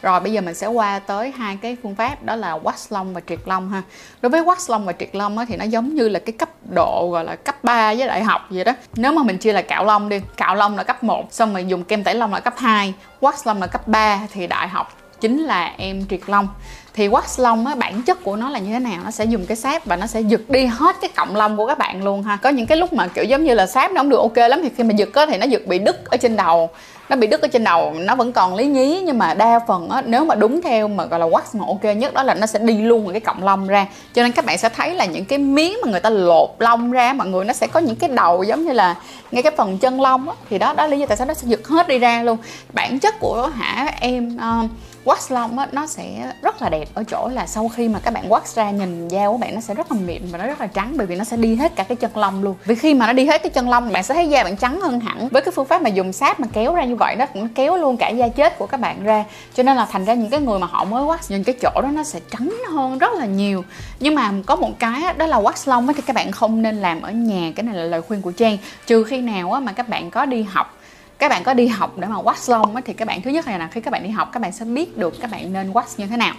rồi 0.02 0.20
bây 0.20 0.32
giờ 0.32 0.40
mình 0.40 0.54
sẽ 0.54 0.66
qua 0.66 0.98
tới 0.98 1.32
hai 1.36 1.58
cái 1.62 1.76
phương 1.82 1.94
pháp 1.94 2.22
đó 2.22 2.36
là 2.36 2.58
wax 2.58 2.86
lông 2.90 3.14
và 3.14 3.20
triệt 3.28 3.38
lông 3.46 3.70
ha. 3.70 3.82
Đối 4.22 4.30
với 4.30 4.42
wax 4.42 4.72
lông 4.72 4.84
và 4.84 4.92
triệt 4.92 5.10
lông 5.12 5.38
á, 5.38 5.44
thì 5.48 5.56
nó 5.56 5.64
giống 5.64 5.94
như 5.94 6.08
là 6.08 6.18
cái 6.18 6.32
cấp 6.32 6.48
độ 6.74 7.08
gọi 7.12 7.24
là 7.24 7.36
cấp 7.36 7.64
3 7.64 7.94
với 7.94 8.06
đại 8.06 8.22
học 8.24 8.46
vậy 8.50 8.64
đó. 8.64 8.72
Nếu 8.96 9.12
mà 9.12 9.22
mình 9.22 9.38
chia 9.38 9.52
là 9.52 9.62
cạo 9.62 9.84
lông 9.84 10.08
đi, 10.08 10.20
cạo 10.36 10.54
lông 10.54 10.76
là 10.76 10.82
cấp 10.82 11.04
1, 11.04 11.26
xong 11.30 11.52
rồi 11.52 11.64
dùng 11.64 11.84
kem 11.84 12.04
tẩy 12.04 12.14
lông 12.14 12.32
là 12.32 12.40
cấp 12.40 12.54
2, 12.56 12.94
wax 13.20 13.32
lông 13.44 13.60
là 13.60 13.66
cấp 13.66 13.88
3 13.88 14.20
thì 14.32 14.46
đại 14.46 14.68
học 14.68 14.96
chính 15.20 15.42
là 15.42 15.74
em 15.76 16.06
triệt 16.10 16.20
lông 16.26 16.48
thì 16.94 17.08
wax 17.08 17.42
lông 17.42 17.66
á 17.66 17.74
bản 17.74 18.02
chất 18.02 18.24
của 18.24 18.36
nó 18.36 18.50
là 18.50 18.58
như 18.58 18.72
thế 18.72 18.78
nào 18.78 19.00
nó 19.04 19.10
sẽ 19.10 19.24
dùng 19.24 19.46
cái 19.46 19.56
sáp 19.56 19.86
và 19.86 19.96
nó 19.96 20.06
sẽ 20.06 20.20
giật 20.20 20.40
đi 20.48 20.66
hết 20.66 20.96
cái 21.00 21.10
cọng 21.16 21.36
lông 21.36 21.56
của 21.56 21.66
các 21.66 21.78
bạn 21.78 22.04
luôn 22.04 22.22
ha 22.22 22.36
có 22.36 22.48
những 22.50 22.66
cái 22.66 22.78
lúc 22.78 22.92
mà 22.92 23.08
kiểu 23.08 23.24
giống 23.24 23.44
như 23.44 23.54
là 23.54 23.66
sáp 23.66 23.92
nó 23.92 24.00
không 24.00 24.08
được 24.08 24.16
ok 24.16 24.36
lắm 24.36 24.60
thì 24.62 24.70
khi 24.76 24.84
mà 24.84 24.92
giật 24.96 25.14
á 25.14 25.26
thì 25.26 25.38
nó 25.38 25.46
giật 25.46 25.66
bị 25.66 25.78
đứt 25.78 26.10
ở 26.10 26.16
trên 26.16 26.36
đầu 26.36 26.70
nó 27.10 27.16
bị 27.16 27.26
đứt 27.26 27.42
ở 27.42 27.48
trên 27.48 27.64
đầu 27.64 27.94
nó 27.94 28.14
vẫn 28.14 28.32
còn 28.32 28.54
lý 28.54 28.66
nhí 28.66 29.02
nhưng 29.06 29.18
mà 29.18 29.34
đa 29.34 29.60
phần 29.68 29.90
á 29.90 30.02
nếu 30.06 30.24
mà 30.24 30.34
đúng 30.34 30.62
theo 30.62 30.88
mà 30.88 31.04
gọi 31.04 31.20
là 31.20 31.26
wax 31.26 31.40
mà 31.52 31.64
ok 31.66 31.96
nhất 31.96 32.14
đó 32.14 32.22
là 32.22 32.34
nó 32.34 32.46
sẽ 32.46 32.58
đi 32.58 32.74
luôn 32.82 33.12
cái 33.12 33.20
cọng 33.20 33.44
lông 33.44 33.66
ra. 33.66 33.86
Cho 34.14 34.22
nên 34.22 34.32
các 34.32 34.44
bạn 34.44 34.58
sẽ 34.58 34.68
thấy 34.68 34.94
là 34.94 35.04
những 35.04 35.24
cái 35.24 35.38
miếng 35.38 35.74
mà 35.84 35.90
người 35.90 36.00
ta 36.00 36.10
lột 36.10 36.50
lông 36.58 36.90
ra 36.90 37.12
mọi 37.12 37.26
người 37.26 37.44
nó 37.44 37.52
sẽ 37.52 37.66
có 37.66 37.80
những 37.80 37.96
cái 37.96 38.10
đầu 38.10 38.42
giống 38.42 38.64
như 38.64 38.72
là 38.72 38.94
ngay 39.30 39.42
cái 39.42 39.52
phần 39.56 39.78
chân 39.78 40.00
lông 40.00 40.28
á 40.28 40.34
thì 40.50 40.58
đó 40.58 40.72
đó 40.72 40.86
lý 40.86 40.98
do 40.98 41.06
tại 41.06 41.16
sao 41.16 41.26
nó 41.26 41.34
sẽ 41.34 41.48
giật 41.48 41.68
hết 41.68 41.88
đi 41.88 41.98
ra 41.98 42.22
luôn. 42.22 42.38
Bản 42.72 42.98
chất 42.98 43.20
của 43.20 43.50
hả 43.54 43.94
em 44.00 44.36
ờ, 44.40 44.60
uh, 44.64 44.70
wax 45.04 45.34
lông 45.34 45.58
á 45.58 45.68
nó 45.72 45.86
sẽ 45.86 46.32
rất 46.42 46.62
là 46.62 46.68
đẹp 46.68 46.88
ở 46.94 47.04
chỗ 47.10 47.28
là 47.28 47.46
sau 47.46 47.68
khi 47.68 47.88
mà 47.88 47.98
các 47.98 48.14
bạn 48.14 48.28
wax 48.28 48.40
ra 48.54 48.70
nhìn 48.70 49.08
da 49.08 49.26
của 49.28 49.36
bạn 49.36 49.54
nó 49.54 49.60
sẽ 49.60 49.74
rất 49.74 49.92
là 49.92 49.98
mịn 50.06 50.22
và 50.30 50.38
nó 50.38 50.46
rất 50.46 50.60
là 50.60 50.66
trắng 50.66 50.92
bởi 50.96 51.06
vì 51.06 51.16
nó 51.16 51.24
sẽ 51.24 51.36
đi 51.36 51.56
hết 51.56 51.76
cả 51.76 51.82
cái 51.82 51.96
chân 51.96 52.16
lông 52.16 52.42
luôn. 52.42 52.54
Vì 52.64 52.74
khi 52.74 52.94
mà 52.94 53.06
nó 53.06 53.12
đi 53.12 53.26
hết 53.26 53.42
cái 53.42 53.50
chân 53.50 53.70
lông 53.70 53.92
bạn 53.92 54.02
sẽ 54.02 54.14
thấy 54.14 54.28
da 54.28 54.44
bạn 54.44 54.56
trắng 54.56 54.80
hơn 54.80 55.00
hẳn. 55.00 55.28
Với 55.28 55.42
cái 55.42 55.52
phương 55.56 55.66
pháp 55.66 55.82
mà 55.82 55.88
dùng 55.88 56.12
sáp 56.12 56.40
mà 56.40 56.46
kéo 56.52 56.74
ra 56.74 56.84
như 56.84 56.96
vậy 57.00 57.16
nó 57.16 57.26
cũng 57.26 57.48
kéo 57.48 57.76
luôn 57.76 57.96
cả 57.96 58.08
da 58.08 58.28
chết 58.28 58.58
của 58.58 58.66
các 58.66 58.80
bạn 58.80 59.04
ra. 59.04 59.24
Cho 59.54 59.62
nên 59.62 59.76
là 59.76 59.86
thành 59.90 60.04
ra 60.04 60.14
những 60.14 60.30
cái 60.30 60.40
người 60.40 60.58
mà 60.58 60.66
họ 60.66 60.84
mới 60.84 61.04
wax 61.04 61.18
nhìn 61.28 61.44
cái 61.44 61.54
chỗ 61.62 61.80
đó 61.82 61.88
nó 61.92 62.04
sẽ 62.04 62.20
trắng 62.30 62.56
hơn 62.70 62.98
rất 62.98 63.12
là 63.12 63.26
nhiều. 63.26 63.64
Nhưng 64.00 64.14
mà 64.14 64.32
có 64.46 64.56
một 64.56 64.78
cái 64.78 65.02
đó 65.16 65.26
là 65.26 65.40
wax 65.40 65.70
lông 65.70 65.94
thì 65.94 66.02
các 66.06 66.16
bạn 66.16 66.32
không 66.32 66.62
nên 66.62 66.76
làm 66.76 67.02
ở 67.02 67.10
nhà 67.10 67.52
cái 67.56 67.64
này 67.64 67.74
là 67.74 67.84
lời 67.84 68.02
khuyên 68.02 68.22
của 68.22 68.32
trang. 68.32 68.58
Trừ 68.86 69.04
khi 69.04 69.20
nào 69.20 69.60
mà 69.60 69.72
các 69.72 69.88
bạn 69.88 70.10
có 70.10 70.26
đi 70.26 70.42
học 70.42 70.76
các 71.20 71.28
bạn 71.28 71.44
có 71.44 71.54
đi 71.54 71.66
học 71.66 71.98
để 71.98 72.08
mà 72.08 72.16
wax 72.16 72.52
lông 72.52 72.74
thì 72.84 72.92
các 72.92 73.08
bạn 73.08 73.22
thứ 73.22 73.30
nhất 73.30 73.46
là 73.46 73.68
khi 73.72 73.80
các 73.80 73.90
bạn 73.90 74.02
đi 74.02 74.08
học 74.08 74.28
các 74.32 74.42
bạn 74.42 74.52
sẽ 74.52 74.64
biết 74.64 74.98
được 74.98 75.14
các 75.20 75.30
bạn 75.30 75.52
nên 75.52 75.72
wax 75.72 75.84
như 75.96 76.06
thế 76.06 76.16
nào. 76.16 76.34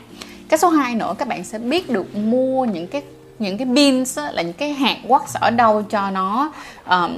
Cái 0.50 0.57
số 0.57 0.69
2 0.69 0.96
nữa 0.96 1.16
các 1.18 1.28
bạn 1.28 1.44
sẽ 1.44 1.60
biết 1.60 1.90
được 1.90 2.16
mua 2.16 2.66
những 2.66 2.88
cái 2.88 3.02
những 3.40 3.57
cái 3.57 3.66
beans 3.66 4.19
là 4.31 4.42
những 4.42 4.54
cái 4.54 4.74
hạt 4.74 4.98
wax 5.07 5.25
ở 5.34 5.50
đâu 5.50 5.84
cho 5.90 6.10
nó 6.10 6.52
um, 6.90 7.18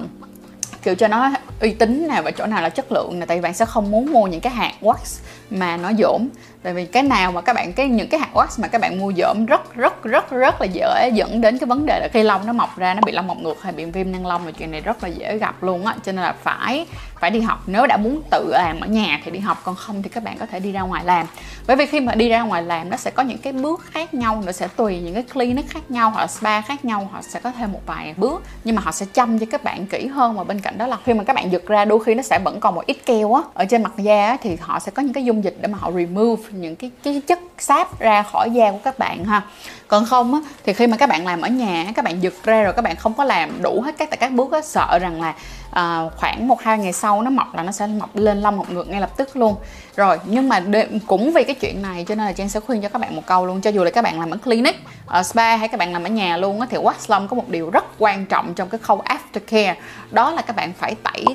kiểu 0.84 0.96
cho 0.96 1.08
nó 1.08 1.32
uy 1.64 1.72
tín 1.72 2.08
nào 2.08 2.24
và 2.24 2.32
chỗ 2.32 2.46
nào 2.46 2.62
là 2.62 2.70
chất 2.70 2.92
lượng 2.92 3.20
này 3.20 3.28
tại 3.28 3.38
vì 3.38 3.42
bạn 3.42 3.54
sẽ 3.54 3.66
không 3.66 3.92
muốn 3.92 4.12
mua 4.12 4.28
những 4.28 4.42
cái 4.42 4.54
hạt 4.54 4.74
wax 4.82 5.20
mà 5.54 5.78
nó 5.78 5.92
dỗm. 6.00 6.28
Tại 6.64 6.74
vì 6.74 6.86
cái 6.86 7.04
nào 7.04 7.32
mà 7.32 7.42
các 7.42 7.54
bạn 7.54 7.74
cái 7.74 7.88
những 7.88 8.08
cái 8.08 8.20
hạt 8.20 8.30
wax 8.34 8.48
mà 8.62 8.68
các 8.68 8.82
bạn 8.82 9.00
mua 9.00 9.14
dỗm 9.18 9.46
rất 9.46 9.76
rất 9.76 10.04
rất 10.04 10.30
rất 10.32 10.62
là 10.62 10.68
dễ 10.74 11.10
dẫn 11.14 11.42
đến 11.42 11.58
cái 11.58 11.68
vấn 11.68 11.86
đề 11.86 12.00
là 12.00 12.08
khi 12.14 12.24
lông 12.24 12.46
nó 12.46 12.54
mọc 12.54 12.78
ra 12.78 12.94
nó 12.94 13.02
bị 13.06 13.12
lông 13.12 13.28
mọc 13.28 13.38
ngược 13.38 13.64
hay 13.64 13.74
bị 13.74 13.86
viêm 13.86 14.12
nang 14.12 14.26
lông 14.26 14.46
và 14.46 14.52
chuyện 14.52 14.72
này 14.72 14.82
rất 14.82 15.04
là 15.04 15.10
dễ 15.10 15.38
gặp 15.38 15.64
luôn 15.64 15.86
á. 15.86 15.96
Cho 16.04 16.12
nên 16.12 16.24
là 16.24 16.36
phải 16.44 16.86
phải 17.20 17.32
đi 17.32 17.42
học. 17.42 17.64
Nếu 17.68 17.88
đã 17.88 17.98
muốn 17.98 18.22
tự 18.32 18.50
làm 18.52 18.80
ở 18.80 18.88
nhà 18.88 19.22
thì 19.26 19.32
đi 19.32 19.40
học 19.40 19.62
còn 19.64 19.76
không 19.76 20.04
thì 20.04 20.10
các 20.10 20.24
bạn 20.24 20.38
có 20.38 20.46
thể 20.46 20.60
đi 20.60 20.72
ra 20.72 20.82
ngoài 20.82 21.06
làm. 21.06 21.26
Bởi 21.68 21.78
vì 21.78 21.86
khi 21.86 22.00
mà 22.00 22.16
đi 22.16 22.30
ra 22.30 22.42
ngoài 22.42 22.64
làm 22.64 22.90
nó 22.90 22.98
sẽ 22.98 23.12
có 23.12 23.24
những 23.24 23.38
cái 23.38 23.54
bước 23.54 23.82
khác 23.92 24.14
nhau 24.14 24.44
nó 24.46 24.52
sẽ 24.52 24.68
tùy 24.68 25.00
những 25.00 25.14
cái 25.14 25.24
clinic 25.34 25.70
khác 25.70 25.92
nhau 25.92 26.10
hoặc 26.10 26.22
là 26.22 26.28
spa 26.28 26.62
khác 26.62 26.86
nhau 26.86 27.10
họ 27.12 27.22
sẽ 27.22 27.40
có 27.40 27.52
thêm 27.52 27.72
một 27.72 27.82
vài 27.86 28.14
bước. 28.18 28.44
Nhưng 28.64 28.76
mà 28.76 28.82
họ 28.82 28.92
sẽ 28.92 29.06
chăm 29.14 29.40
cho 29.40 29.46
các 29.52 29.64
bạn 29.64 29.86
kỹ 29.86 30.08
hơn 30.08 30.38
và 30.38 30.44
bên 30.44 30.60
cạnh 30.60 30.78
đó 30.78 30.88
là 30.88 30.98
khi 31.06 31.14
mà 31.14 31.24
các 31.24 31.36
bạn 31.36 31.52
giật 31.52 31.68
ra 31.68 31.86
đôi 31.86 32.04
khi 32.04 32.16
nó 32.16 32.24
sẽ 32.24 32.40
vẫn 32.40 32.60
còn 32.60 32.76
một 32.76 32.86
ít 32.86 32.98
keo 33.06 33.34
á. 33.34 33.42
Ở 33.54 33.66
trên 33.66 33.84
mặt 33.84 33.94
da 33.98 34.28
á, 34.28 34.38
thì 34.42 34.58
họ 34.62 34.80
sẽ 34.80 34.92
có 34.92 35.02
những 35.02 35.14
cái 35.14 35.26
dung 35.26 35.43
dịch 35.44 35.56
để 35.62 35.68
mà 35.68 35.78
họ 35.82 35.92
remove 35.92 36.44
những 36.52 36.76
cái 36.76 36.92
cái 37.04 37.22
chất 37.28 37.40
sáp 37.58 38.00
ra 38.00 38.24
khỏi 38.24 38.52
da 38.52 38.72
của 38.72 38.80
các 38.84 39.00
bạn 39.00 39.26
ha. 39.26 39.42
Còn 39.88 40.06
không 40.06 40.34
á, 40.34 40.40
thì 40.66 40.74
khi 40.74 40.88
mà 40.88 40.98
các 40.98 41.10
bạn 41.10 41.26
làm 41.26 41.42
ở 41.42 41.50
nhà 41.50 41.86
các 41.96 42.06
bạn 42.06 42.24
giật 42.24 42.34
ra 42.44 42.64
rồi 42.64 42.74
các 42.74 42.82
bạn 42.82 42.96
không 42.96 43.14
có 43.14 43.24
làm 43.24 43.62
đủ 43.62 43.82
hết 43.82 43.96
các 43.98 44.10
các 44.20 44.32
bước 44.32 44.52
á, 44.52 44.62
sợ 44.62 45.00
rằng 45.00 45.22
là 45.22 45.34
à, 45.72 46.02
khoảng 46.18 46.48
một 46.48 46.62
hai 46.62 46.78
ngày 46.78 46.94
sau 46.94 47.22
nó 47.22 47.30
mọc 47.30 47.56
là 47.56 47.64
nó 47.64 47.72
sẽ 47.72 47.88
mọc 47.88 48.16
lên 48.16 48.42
lông 48.42 48.58
mọc 48.58 48.70
ngược 48.70 48.88
ngay 48.88 49.02
lập 49.02 49.18
tức 49.18 49.36
luôn. 49.36 49.56
Rồi 49.96 50.20
nhưng 50.26 50.50
mà 50.50 50.64
cũng 51.08 51.34
vì 51.34 51.44
cái 51.44 51.56
chuyện 51.56 51.82
này 51.82 52.06
cho 52.08 52.16
nên 52.16 52.26
là 52.26 52.34
trang 52.34 52.50
sẽ 52.50 52.60
khuyên 52.60 52.82
cho 52.82 52.90
các 52.90 53.00
bạn 53.00 53.16
một 53.16 53.26
câu 53.26 53.46
luôn. 53.46 53.62
Cho 53.62 53.70
dù 53.70 53.84
là 53.84 53.92
các 53.92 54.02
bạn 54.02 54.20
làm 54.20 54.32
ở 54.32 54.38
clinic 54.38 54.76
ở 55.06 55.24
spa 55.24 55.56
hay 55.56 55.68
các 55.68 55.78
bạn 55.78 55.94
làm 55.94 56.04
ở 56.04 56.10
nhà 56.10 56.38
luôn 56.38 56.62
á 56.62 56.68
thì 56.70 56.78
wax 56.78 56.94
lông 57.08 57.28
có 57.28 57.36
một 57.36 57.50
điều 57.50 57.70
rất 57.70 57.86
quan 58.00 58.26
trọng 58.26 58.54
trong 58.54 58.70
cái 58.70 58.80
khâu 58.80 59.02
aftercare. 59.06 59.76
Đó 60.12 60.32
là 60.32 60.42
các 60.42 60.56
bạn 60.56 60.74
phải 60.74 60.96
tẩy 61.04 61.26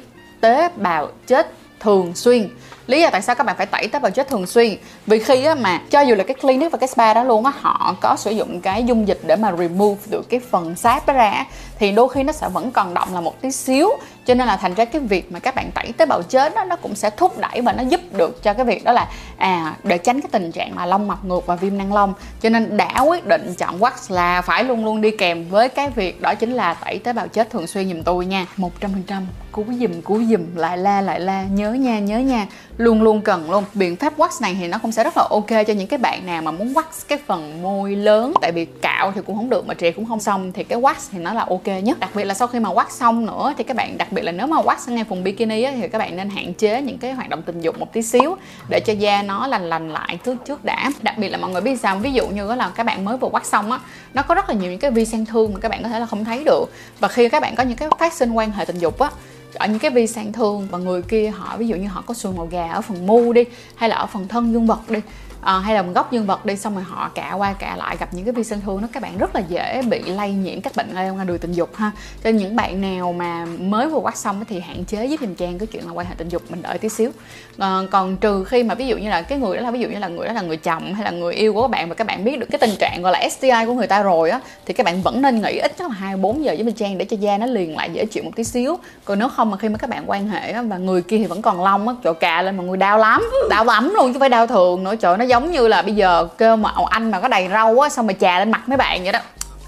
tế 0.40 0.68
bào 0.76 1.08
chết 1.26 1.52
thường 1.80 2.14
xuyên. 2.14 2.48
Lý 2.86 3.00
do 3.00 3.10
tại 3.10 3.22
sao 3.22 3.34
các 3.34 3.44
bạn 3.44 3.56
phải 3.56 3.66
tẩy 3.66 3.88
tế 3.88 3.98
bào 3.98 4.10
chết 4.10 4.28
thường 4.28 4.46
xuyên? 4.46 4.76
Vì 5.06 5.18
khi 5.18 5.44
á, 5.44 5.54
mà 5.54 5.80
cho 5.90 6.00
dù 6.00 6.14
là 6.14 6.24
cái 6.24 6.34
clinic 6.34 6.72
và 6.72 6.78
cái 6.78 6.88
spa 6.88 7.14
đó 7.14 7.24
luôn 7.24 7.44
á 7.44 7.52
họ 7.60 7.96
có 8.00 8.16
sử 8.18 8.30
dụng 8.30 8.60
cái 8.60 8.84
dung 8.84 9.08
dịch 9.08 9.20
để 9.26 9.36
mà 9.36 9.52
remove 9.58 10.00
được 10.10 10.28
cái 10.28 10.40
phần 10.50 10.76
sáp 10.76 11.06
đó 11.06 11.14
ra 11.14 11.44
thì 11.78 11.92
đôi 11.92 12.08
khi 12.08 12.22
nó 12.22 12.32
sẽ 12.32 12.48
vẫn 12.48 12.70
còn 12.70 12.94
động 12.94 13.14
là 13.14 13.20
một 13.20 13.40
tí 13.40 13.50
xíu 13.50 13.90
cho 14.28 14.34
nên 14.34 14.46
là 14.46 14.56
thành 14.56 14.74
ra 14.74 14.84
cái 14.84 15.02
việc 15.02 15.32
mà 15.32 15.38
các 15.38 15.54
bạn 15.54 15.70
tẩy 15.74 15.92
tế 15.92 16.06
bào 16.06 16.22
chết 16.22 16.54
đó, 16.54 16.64
nó 16.64 16.76
cũng 16.76 16.94
sẽ 16.94 17.10
thúc 17.10 17.38
đẩy 17.38 17.60
và 17.60 17.72
nó 17.72 17.82
giúp 17.82 18.00
được 18.12 18.42
cho 18.42 18.54
cái 18.54 18.64
việc 18.64 18.84
đó 18.84 18.92
là 18.92 19.08
à 19.36 19.76
để 19.82 19.98
tránh 19.98 20.20
cái 20.20 20.28
tình 20.32 20.52
trạng 20.52 20.74
mà 20.74 20.86
lông 20.86 21.08
mập 21.08 21.24
ngược 21.24 21.46
và 21.46 21.56
viêm 21.56 21.78
nang 21.78 21.92
lông. 21.92 22.14
Cho 22.40 22.48
nên 22.48 22.76
đã 22.76 23.00
quyết 23.00 23.26
định 23.26 23.54
chọn 23.54 23.78
wax 23.78 23.90
là 24.08 24.42
phải 24.42 24.64
luôn 24.64 24.84
luôn 24.84 25.00
đi 25.00 25.10
kèm 25.10 25.48
với 25.48 25.68
cái 25.68 25.90
việc 25.90 26.20
đó 26.20 26.34
chính 26.34 26.52
là 26.52 26.74
tẩy 26.74 26.98
tế 26.98 27.12
bào 27.12 27.28
chết 27.28 27.50
thường 27.50 27.66
xuyên 27.66 27.88
giùm 27.88 28.02
tôi 28.02 28.26
nha. 28.26 28.46
Một 28.56 28.80
trăm 28.80 28.90
phần 28.92 29.02
trăm. 29.02 29.26
Cú 29.52 29.64
dùm 29.80 30.00
cú 30.00 30.22
dùm 30.22 30.56
lại 30.56 30.78
la 30.78 31.00
lại 31.00 31.20
la. 31.20 31.42
Nhớ 31.42 31.72
nha 31.72 31.98
nhớ 31.98 32.18
nha. 32.18 32.46
Luôn 32.76 33.02
luôn 33.02 33.20
cần 33.20 33.50
luôn. 33.50 33.64
Biện 33.74 33.96
pháp 33.96 34.18
wax 34.18 34.28
này 34.40 34.56
thì 34.60 34.68
nó 34.68 34.78
cũng 34.78 34.92
sẽ 34.92 35.04
rất 35.04 35.16
là 35.16 35.24
ok 35.30 35.48
cho 35.48 35.74
những 35.74 35.86
cái 35.86 35.98
bạn 35.98 36.26
nào 36.26 36.42
mà 36.42 36.50
muốn 36.50 36.72
wax 36.72 36.82
cái 37.08 37.18
phần 37.26 37.62
môi 37.62 37.96
lớn. 37.96 38.32
Tại 38.40 38.52
vì 38.52 38.64
cạo 38.64 39.12
thì 39.12 39.20
cũng 39.26 39.36
không 39.36 39.50
được 39.50 39.66
mà 39.66 39.74
triệt 39.74 39.96
cũng 39.96 40.06
không 40.06 40.20
xong. 40.20 40.52
Thì 40.52 40.64
cái 40.64 40.80
wax 40.80 40.94
thì 41.12 41.18
nó 41.18 41.34
là 41.34 41.46
ok 41.48 41.66
nhất. 41.82 42.00
Đặc 42.00 42.10
biệt 42.14 42.24
là 42.24 42.34
sau 42.34 42.48
khi 42.48 42.60
mà 42.60 42.70
wax 42.70 42.86
xong 42.90 43.26
nữa 43.26 43.54
thì 43.58 43.64
các 43.64 43.76
bạn 43.76 43.98
đặc 43.98 44.12
biệt 44.12 44.17
là 44.22 44.32
nếu 44.32 44.46
mà 44.46 44.56
wax 44.56 44.92
ngay 44.92 45.04
vùng 45.04 45.24
bikini 45.24 45.62
á, 45.62 45.72
thì 45.76 45.88
các 45.88 45.98
bạn 45.98 46.16
nên 46.16 46.30
hạn 46.30 46.54
chế 46.54 46.82
những 46.82 46.98
cái 46.98 47.12
hoạt 47.12 47.28
động 47.28 47.42
tình 47.42 47.60
dục 47.60 47.78
một 47.78 47.92
tí 47.92 48.02
xíu 48.02 48.36
để 48.68 48.80
cho 48.80 48.92
da 48.92 49.22
nó 49.22 49.46
lành 49.46 49.64
lành 49.68 49.90
lại 49.90 50.18
trước 50.24 50.36
trước 50.46 50.64
đã. 50.64 50.90
Đặc 51.02 51.18
biệt 51.18 51.28
là 51.28 51.38
mọi 51.38 51.50
người 51.50 51.60
biết 51.60 51.80
sao 51.80 51.98
ví 51.98 52.12
dụ 52.12 52.28
như 52.28 52.54
là 52.54 52.72
các 52.74 52.86
bạn 52.86 53.04
mới 53.04 53.16
vừa 53.16 53.28
wax 53.28 53.42
xong 53.42 53.72
á 53.72 53.78
nó 54.14 54.22
có 54.22 54.34
rất 54.34 54.48
là 54.48 54.54
nhiều 54.54 54.70
những 54.70 54.80
cái 54.80 54.90
vi 54.90 55.04
sang 55.04 55.26
thương 55.26 55.54
mà 55.54 55.60
các 55.60 55.68
bạn 55.68 55.82
có 55.82 55.88
thể 55.88 56.00
là 56.00 56.06
không 56.06 56.24
thấy 56.24 56.44
được. 56.44 56.64
Và 57.00 57.08
khi 57.08 57.28
các 57.28 57.42
bạn 57.42 57.54
có 57.56 57.62
những 57.62 57.76
cái 57.76 57.88
phát 57.98 58.12
sinh 58.12 58.32
quan 58.32 58.50
hệ 58.52 58.64
tình 58.64 58.78
dục 58.78 58.98
á 58.98 59.10
ở 59.54 59.66
những 59.66 59.78
cái 59.78 59.90
vi 59.90 60.06
sang 60.06 60.32
thương 60.32 60.68
và 60.70 60.78
người 60.78 61.02
kia 61.02 61.32
họ 61.36 61.56
ví 61.56 61.68
dụ 61.68 61.76
như 61.76 61.88
họ 61.88 62.02
có 62.06 62.14
sùi 62.14 62.32
màu 62.32 62.46
gà 62.46 62.68
ở 62.72 62.80
phần 62.80 63.06
mu 63.06 63.32
đi 63.32 63.44
hay 63.76 63.88
là 63.88 63.96
ở 63.96 64.06
phần 64.06 64.28
thân 64.28 64.52
dương 64.52 64.66
vật 64.66 64.90
đi 64.90 65.00
à, 65.40 65.58
hay 65.58 65.74
là 65.74 65.82
một 65.82 65.92
góc 65.94 66.12
nhân 66.12 66.26
vật 66.26 66.44
đi 66.46 66.56
xong 66.56 66.74
rồi 66.74 66.84
họ 66.88 67.10
cạ 67.14 67.32
qua 67.32 67.52
cạ 67.52 67.76
lại 67.76 67.96
gặp 68.00 68.14
những 68.14 68.24
cái 68.24 68.32
vi 68.32 68.44
sinh 68.44 68.60
thương 68.60 68.80
nó 68.80 68.88
các 68.92 69.02
bạn 69.02 69.18
rất 69.18 69.34
là 69.34 69.42
dễ 69.48 69.82
bị 69.82 70.02
lây 70.02 70.32
nhiễm 70.32 70.60
các 70.60 70.76
bệnh 70.76 70.90
lây 70.94 71.10
qua 71.10 71.24
đường 71.24 71.38
tình 71.38 71.52
dục 71.52 71.76
ha. 71.76 71.90
Cho 72.24 72.30
nên 72.30 72.36
những 72.36 72.56
bạn 72.56 72.80
nào 72.80 73.12
mà 73.12 73.46
mới 73.58 73.88
vừa 73.88 73.98
quát 73.98 74.16
xong 74.16 74.44
thì 74.48 74.60
hạn 74.60 74.84
chế 74.84 75.06
giúp 75.06 75.20
mình 75.20 75.34
trang 75.34 75.58
cái 75.58 75.66
chuyện 75.66 75.86
là 75.86 75.92
quan 75.92 76.06
hệ 76.06 76.14
tình 76.18 76.28
dục 76.28 76.42
mình 76.48 76.62
đợi 76.62 76.78
tí 76.78 76.88
xíu. 76.88 77.10
À, 77.58 77.78
còn 77.90 78.16
trừ 78.16 78.44
khi 78.44 78.62
mà 78.62 78.74
ví 78.74 78.86
dụ 78.86 78.96
như 78.96 79.10
là 79.10 79.22
cái 79.22 79.38
người 79.38 79.56
đó 79.56 79.62
là 79.62 79.70
ví 79.70 79.80
dụ 79.80 79.88
như 79.88 79.98
là 79.98 80.08
người 80.08 80.26
đó 80.26 80.32
là 80.32 80.42
người 80.42 80.56
chồng 80.56 80.94
hay 80.94 81.04
là 81.04 81.10
người 81.10 81.34
yêu 81.34 81.52
của 81.52 81.62
các 81.62 81.70
bạn 81.70 81.88
và 81.88 81.94
các 81.94 82.06
bạn 82.06 82.24
biết 82.24 82.38
được 82.38 82.46
cái 82.50 82.58
tình 82.58 82.76
trạng 82.78 83.02
gọi 83.02 83.12
là 83.12 83.28
STI 83.28 83.66
của 83.66 83.72
người 83.72 83.86
ta 83.86 84.02
rồi 84.02 84.30
á 84.30 84.40
thì 84.66 84.74
các 84.74 84.84
bạn 84.84 85.02
vẫn 85.02 85.22
nên 85.22 85.42
nghỉ 85.42 85.58
ít 85.58 85.78
nhất 85.78 85.88
là 85.88 85.94
hai 85.94 86.16
bốn 86.16 86.44
giờ 86.44 86.54
với 86.54 86.64
mình 86.64 86.74
trang 86.74 86.98
để 86.98 87.04
cho 87.04 87.16
da 87.20 87.38
nó 87.38 87.46
liền 87.46 87.76
lại 87.76 87.90
dễ 87.92 88.04
chịu 88.04 88.24
một 88.24 88.30
tí 88.36 88.44
xíu. 88.44 88.78
Còn 89.04 89.18
nếu 89.18 89.28
không 89.28 89.50
mà 89.50 89.56
khi 89.56 89.68
mà 89.68 89.78
các 89.78 89.90
bạn 89.90 90.10
quan 90.10 90.28
hệ 90.28 90.50
á, 90.50 90.62
và 90.62 90.78
người 90.78 91.02
kia 91.02 91.18
thì 91.18 91.24
vẫn 91.24 91.42
còn 91.42 91.64
lông 91.64 91.88
á 91.88 91.94
chỗ 92.04 92.12
cà 92.12 92.42
lên 92.42 92.56
mà 92.56 92.64
người 92.64 92.76
đau 92.76 92.98
lắm 92.98 93.30
đau 93.50 93.64
lắm 93.64 93.92
luôn 93.94 94.12
chứ 94.12 94.18
phải 94.20 94.28
đau 94.28 94.46
thường 94.46 94.84
nữa 94.84 94.96
trời 94.96 95.18
nó 95.18 95.24
giống 95.28 95.50
như 95.50 95.68
là 95.68 95.82
bây 95.82 95.94
giờ 95.94 96.28
kêu 96.38 96.56
mà 96.56 96.70
ông 96.74 96.86
anh 96.86 97.10
mà 97.10 97.20
có 97.20 97.28
đầy 97.28 97.48
rau 97.48 97.80
á 97.80 97.88
xong 97.88 98.06
mà 98.06 98.12
chà 98.12 98.38
lên 98.38 98.50
mặt 98.50 98.68
mấy 98.68 98.76
bạn 98.76 99.02
vậy 99.02 99.12
đó. 99.12 99.18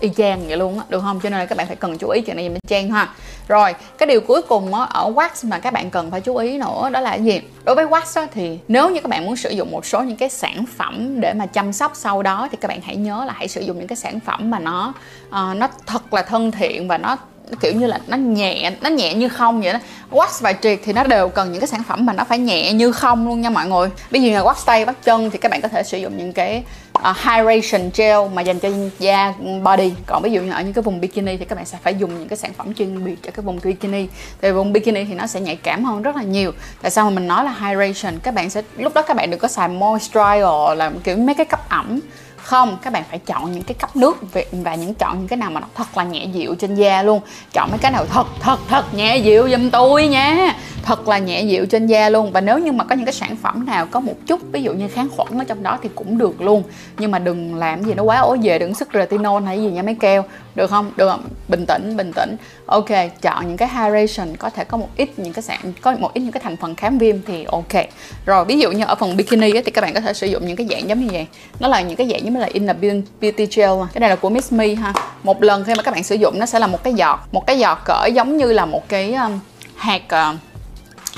Y 0.01 0.11
chang 0.17 0.47
vậy 0.47 0.57
luôn 0.57 0.79
á 0.79 0.85
được 0.89 1.01
không? 1.01 1.21
Cho 1.23 1.31
nên 1.31 1.39
là 1.39 1.47
các 1.47 1.59
bạn 1.59 1.67
phải 1.67 1.77
cần 1.77 1.99
chú 1.99 2.09
ý 2.09 2.21
chuyện 2.21 2.37
này 2.37 2.49
dùm 2.49 2.57
trang 2.69 2.91
ha. 2.91 3.09
Rồi 3.49 3.75
cái 3.99 4.07
điều 4.07 4.21
cuối 4.21 4.43
cùng 4.43 4.75
á, 4.75 4.85
ở 4.85 5.11
wax 5.11 5.49
mà 5.49 5.59
các 5.59 5.73
bạn 5.73 5.91
cần 5.91 6.11
phải 6.11 6.21
chú 6.21 6.37
ý 6.37 6.59
nữa 6.59 6.91
đó 6.93 7.01
là 7.01 7.11
cái 7.11 7.25
gì? 7.25 7.41
Đối 7.65 7.75
với 7.75 7.87
wax 7.87 8.21
á, 8.21 8.27
thì 8.35 8.59
nếu 8.69 8.91
như 8.91 9.01
các 9.01 9.09
bạn 9.09 9.27
muốn 9.27 9.37
sử 9.37 9.51
dụng 9.51 9.71
một 9.71 9.87
số 9.87 10.03
những 10.03 10.17
cái 10.17 10.29
sản 10.29 10.65
phẩm 10.77 11.21
để 11.21 11.33
mà 11.33 11.47
chăm 11.47 11.73
sóc 11.73 11.93
sau 11.95 12.23
đó 12.23 12.49
thì 12.51 12.59
các 12.61 12.69
bạn 12.69 12.81
hãy 12.81 12.97
nhớ 12.97 13.25
là 13.27 13.33
hãy 13.37 13.49
sử 13.49 13.61
dụng 13.61 13.79
những 13.79 13.89
cái 13.89 13.97
sản 13.97 14.21
phẩm 14.21 14.51
mà 14.51 14.59
nó 14.59 14.93
uh, 15.29 15.57
nó 15.57 15.69
thật 15.87 16.15
là 16.15 16.23
thân 16.23 16.51
thiện 16.51 16.89
và 16.89 16.99
nó 16.99 17.17
kiểu 17.61 17.73
như 17.73 17.87
là 17.87 17.99
nó 18.07 18.17
nhẹ 18.17 18.73
nó 18.81 18.91
nhẹ 18.91 19.15
như 19.15 19.29
không 19.29 19.61
vậy 19.61 19.73
đó. 19.73 19.79
Wax 20.11 20.29
và 20.41 20.53
triệt 20.53 20.81
thì 20.85 20.93
nó 20.93 21.05
đều 21.05 21.29
cần 21.29 21.53
những 21.53 21.61
cái 21.61 21.69
sản 21.69 21.83
phẩm 21.83 22.07
mà 22.07 22.13
nó 22.13 22.25
phải 22.25 22.39
nhẹ 22.39 22.73
như 22.73 22.93
không 22.93 23.29
luôn 23.29 23.41
nha 23.41 23.51
mọi 23.51 23.67
người. 23.67 23.89
Ví 24.11 24.21
dụ 24.21 24.29
như 24.29 24.35
là 24.35 24.43
wax 24.43 24.55
tay 24.67 24.85
wax 24.85 24.93
chân 25.05 25.31
thì 25.31 25.39
các 25.39 25.51
bạn 25.51 25.61
có 25.61 25.69
thể 25.69 25.83
sử 25.83 25.99
dụng 25.99 26.17
những 26.17 26.33
cái 26.33 26.63
uh, 26.99 27.17
hydration 27.17 27.91
gel 27.97 28.19
mà 28.35 28.43
dành 28.43 28.59
cho 28.59 28.69
da 28.99 29.35
body. 29.63 29.93
Còn 30.07 30.23
ví 30.23 30.33
dụ 30.33 30.41
như 30.41 30.53
ở 30.53 30.63
những 30.63 30.73
cái 30.73 30.83
vùng 30.83 31.01
bikini 31.01 31.37
thì 31.37 31.45
các 31.45 31.57
bạn 31.57 31.67
sẽ 31.67 31.79
phải 31.83 31.95
dùng 31.95 32.19
những 32.19 32.29
cái 32.29 32.37
sản 32.37 32.53
phẩm 32.53 32.75
chuyên 32.75 33.05
biệt 33.05 33.17
cho 33.23 33.31
cái 33.31 33.43
vùng 33.43 33.59
bikini. 33.63 34.07
Thì 34.43 34.51
vùng 34.51 34.73
bikini 34.73 35.05
thì 35.05 35.15
nó 35.15 35.27
sẽ 35.27 35.41
nhạy 35.41 35.57
cảm 35.57 35.85
hơn 35.85 36.03
rất 36.03 36.17
là 36.17 36.23
nhiều. 36.23 36.53
Tại 36.83 36.91
sao 36.91 37.05
mà 37.05 37.11
mình 37.11 37.29
nói 37.29 37.45
là 37.45 37.55
hydration? 37.61 38.19
Các 38.23 38.35
bạn 38.35 38.51
sẽ 38.51 38.63
lúc 38.77 38.95
đó 38.95 39.03
các 39.03 39.17
bạn 39.17 39.31
đừng 39.31 39.41
có 39.41 39.49
xài 39.49 39.69
moisturizer 39.69 40.75
là 40.75 40.93
kiểu 41.05 41.17
mấy 41.17 41.35
cái 41.35 41.47
cấp 41.47 41.69
ẩm 41.69 42.01
không, 42.43 42.77
các 42.83 42.93
bạn 42.93 43.05
phải 43.11 43.19
chọn 43.19 43.53
những 43.53 43.63
cái 43.63 43.75
cấp 43.75 43.97
nước 43.97 44.17
và 44.53 44.75
những 44.75 44.95
chọn 44.95 45.19
những 45.19 45.29
cái 45.29 45.37
nào 45.37 45.51
mà 45.51 45.61
nó 45.61 45.67
thật 45.75 45.97
là 45.97 46.05
nhẹ 46.05 46.25
dịu 46.25 46.55
trên 46.55 46.75
da 46.75 47.03
luôn. 47.03 47.21
Chọn 47.53 47.71
mấy 47.71 47.79
cái 47.79 47.93
nào 47.93 48.07
thật 48.07 48.27
thật 48.41 48.59
thật 48.69 48.95
nhẹ 48.95 49.17
dịu 49.17 49.49
giùm 49.51 49.71
tôi 49.71 50.09
nha 50.09 50.57
thật 50.83 51.09
là 51.09 51.19
nhẹ 51.19 51.43
dịu 51.43 51.67
trên 51.67 51.87
da 51.87 52.09
luôn. 52.09 52.33
Và 52.33 52.41
nếu 52.41 52.59
như 52.59 52.73
mà 52.73 52.85
có 52.85 52.95
những 52.95 53.05
cái 53.05 53.13
sản 53.13 53.37
phẩm 53.37 53.67
nào 53.67 53.87
có 53.87 54.01
một 54.01 54.15
chút 54.27 54.41
ví 54.53 54.63
dụ 54.63 54.73
như 54.73 54.89
kháng 54.89 55.09
khuẩn 55.17 55.39
ở 55.39 55.45
trong 55.45 55.63
đó 55.63 55.79
thì 55.83 55.89
cũng 55.95 56.19
được 56.19 56.41
luôn. 56.41 56.63
Nhưng 56.99 57.11
mà 57.11 57.19
đừng 57.19 57.55
làm 57.55 57.85
gì 57.85 57.95
nó 57.95 58.03
quá 58.03 58.19
ố 58.19 58.37
về 58.43 58.59
đừng 58.59 58.75
sức 58.75 58.89
retinol 58.93 59.45
hay 59.45 59.63
gì 59.63 59.71
nha 59.71 59.83
mấy 59.83 59.95
keo. 59.95 60.25
Được 60.55 60.71
không? 60.71 60.93
Được 60.97 61.11
không? 61.11 61.25
Bình 61.49 61.67
tĩnh 61.67 61.97
bình 61.97 62.13
tĩnh. 62.13 62.37
Ok 62.67 62.89
chọn 63.23 63.49
những 63.49 63.57
cái 63.57 63.69
hydration 63.69 64.37
có 64.37 64.51
thể 64.51 64.65
có 64.65 64.77
một 64.77 64.89
ít 64.97 65.11
những 65.17 65.33
cái 65.33 65.43
sản 65.43 65.73
có 65.81 65.97
một 65.99 66.15
ít 66.15 66.21
những 66.21 66.33
cái 66.33 66.41
thành 66.45 66.57
phần 66.57 66.75
kháng 66.75 66.99
viêm 66.99 67.17
thì 67.27 67.45
ok. 67.45 67.85
Rồi 68.27 68.45
ví 68.45 68.59
dụ 68.59 68.73
như 68.73 68.85
ở 68.85 68.95
phần 68.95 69.17
bikini 69.17 69.51
ấy, 69.51 69.63
thì 69.63 69.71
các 69.71 69.81
bạn 69.81 69.95
có 69.95 70.01
thể 70.01 70.13
sử 70.13 70.27
dụng 70.27 70.47
những 70.47 70.57
cái 70.57 70.67
dạng 70.71 70.89
giống 70.89 71.01
như 71.01 71.09
vậy. 71.13 71.27
Nó 71.61 71.69
là 71.69 71.81
những 71.81 71.97
cái 71.97 72.09
dạng 72.11 72.25
giống 72.25 72.35
như 72.35 72.41
là 72.41 72.49
in 72.53 72.67
a 72.67 72.73
beauty 73.21 73.47
gel 73.57 73.71
à. 73.83 73.87
cái 73.93 74.01
này 74.01 74.11
là 74.11 74.17
của 74.17 74.31
Miss 74.31 74.53
Me 74.53 74.75
ha. 74.75 74.93
Một 75.23 75.43
lần 75.43 75.65
khi 75.65 75.75
mà 75.75 75.83
các 75.83 75.95
bạn 75.95 76.05
sử 76.05 76.15
dụng 76.15 76.39
nó 76.39 76.47
sẽ 76.47 76.59
là 76.59 76.67
một 76.67 76.85
cái 76.85 76.95
giọt. 76.95 77.21
Một 77.33 77.47
cái 77.47 77.59
giọt 77.59 77.79
cỡ 77.85 78.07
giống 78.07 78.37
như 78.37 78.53
là 78.53 78.65
một 78.65 78.89
cái 78.89 79.15
um, 79.15 79.39
hạt 79.77 80.03
uh, 80.05 80.37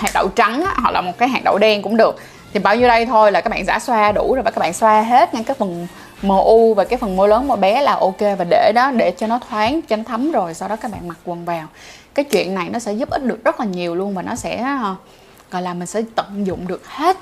hạt 0.02 0.10
đậu 0.14 0.28
trắng 0.28 0.64
á, 0.64 0.74
hoặc 0.82 0.90
là 0.90 1.00
một 1.00 1.12
cái 1.18 1.28
hạt 1.28 1.40
đậu 1.44 1.58
đen 1.58 1.82
cũng 1.82 1.96
được. 1.96 2.16
Thì 2.52 2.60
bao 2.60 2.76
nhiêu 2.76 2.88
đây 2.88 3.06
thôi 3.06 3.32
là 3.32 3.40
các 3.40 3.50
bạn 3.50 3.64
giả 3.64 3.78
xoa 3.78 4.12
đủ 4.12 4.34
rồi 4.34 4.42
và 4.42 4.50
các 4.50 4.58
bạn 4.60 4.72
xoa 4.72 5.02
hết 5.02 5.34
ngay 5.34 5.44
cái 5.44 5.56
phần 5.58 5.86
MU 6.22 6.74
và 6.74 6.84
cái 6.84 6.98
phần 6.98 7.16
môi 7.16 7.28
lớn 7.28 7.48
môi 7.48 7.56
bé 7.56 7.82
là 7.82 7.94
ok. 7.94 8.20
Và 8.20 8.44
để 8.50 8.72
đó 8.74 8.90
để 8.90 9.10
cho 9.10 9.26
nó 9.26 9.38
thoáng 9.48 9.82
cho 9.82 9.96
nó 9.96 10.02
thấm 10.06 10.32
rồi 10.32 10.54
sau 10.54 10.68
đó 10.68 10.76
các 10.76 10.90
bạn 10.90 11.08
mặc 11.08 11.16
quần 11.24 11.44
vào. 11.44 11.66
Cái 12.14 12.24
chuyện 12.24 12.54
này 12.54 12.68
nó 12.68 12.78
sẽ 12.78 12.92
giúp 12.92 13.10
ích 13.10 13.24
được 13.24 13.44
rất 13.44 13.60
là 13.60 13.66
nhiều 13.66 13.94
luôn 13.94 14.14
và 14.14 14.22
nó 14.22 14.34
sẽ 14.34 14.56
ờ, 14.56 14.94
gọi 15.50 15.62
là 15.62 15.74
mình 15.74 15.86
sẽ 15.86 16.02
tận 16.14 16.46
dụng 16.46 16.68
được 16.68 16.88
hết 16.88 17.16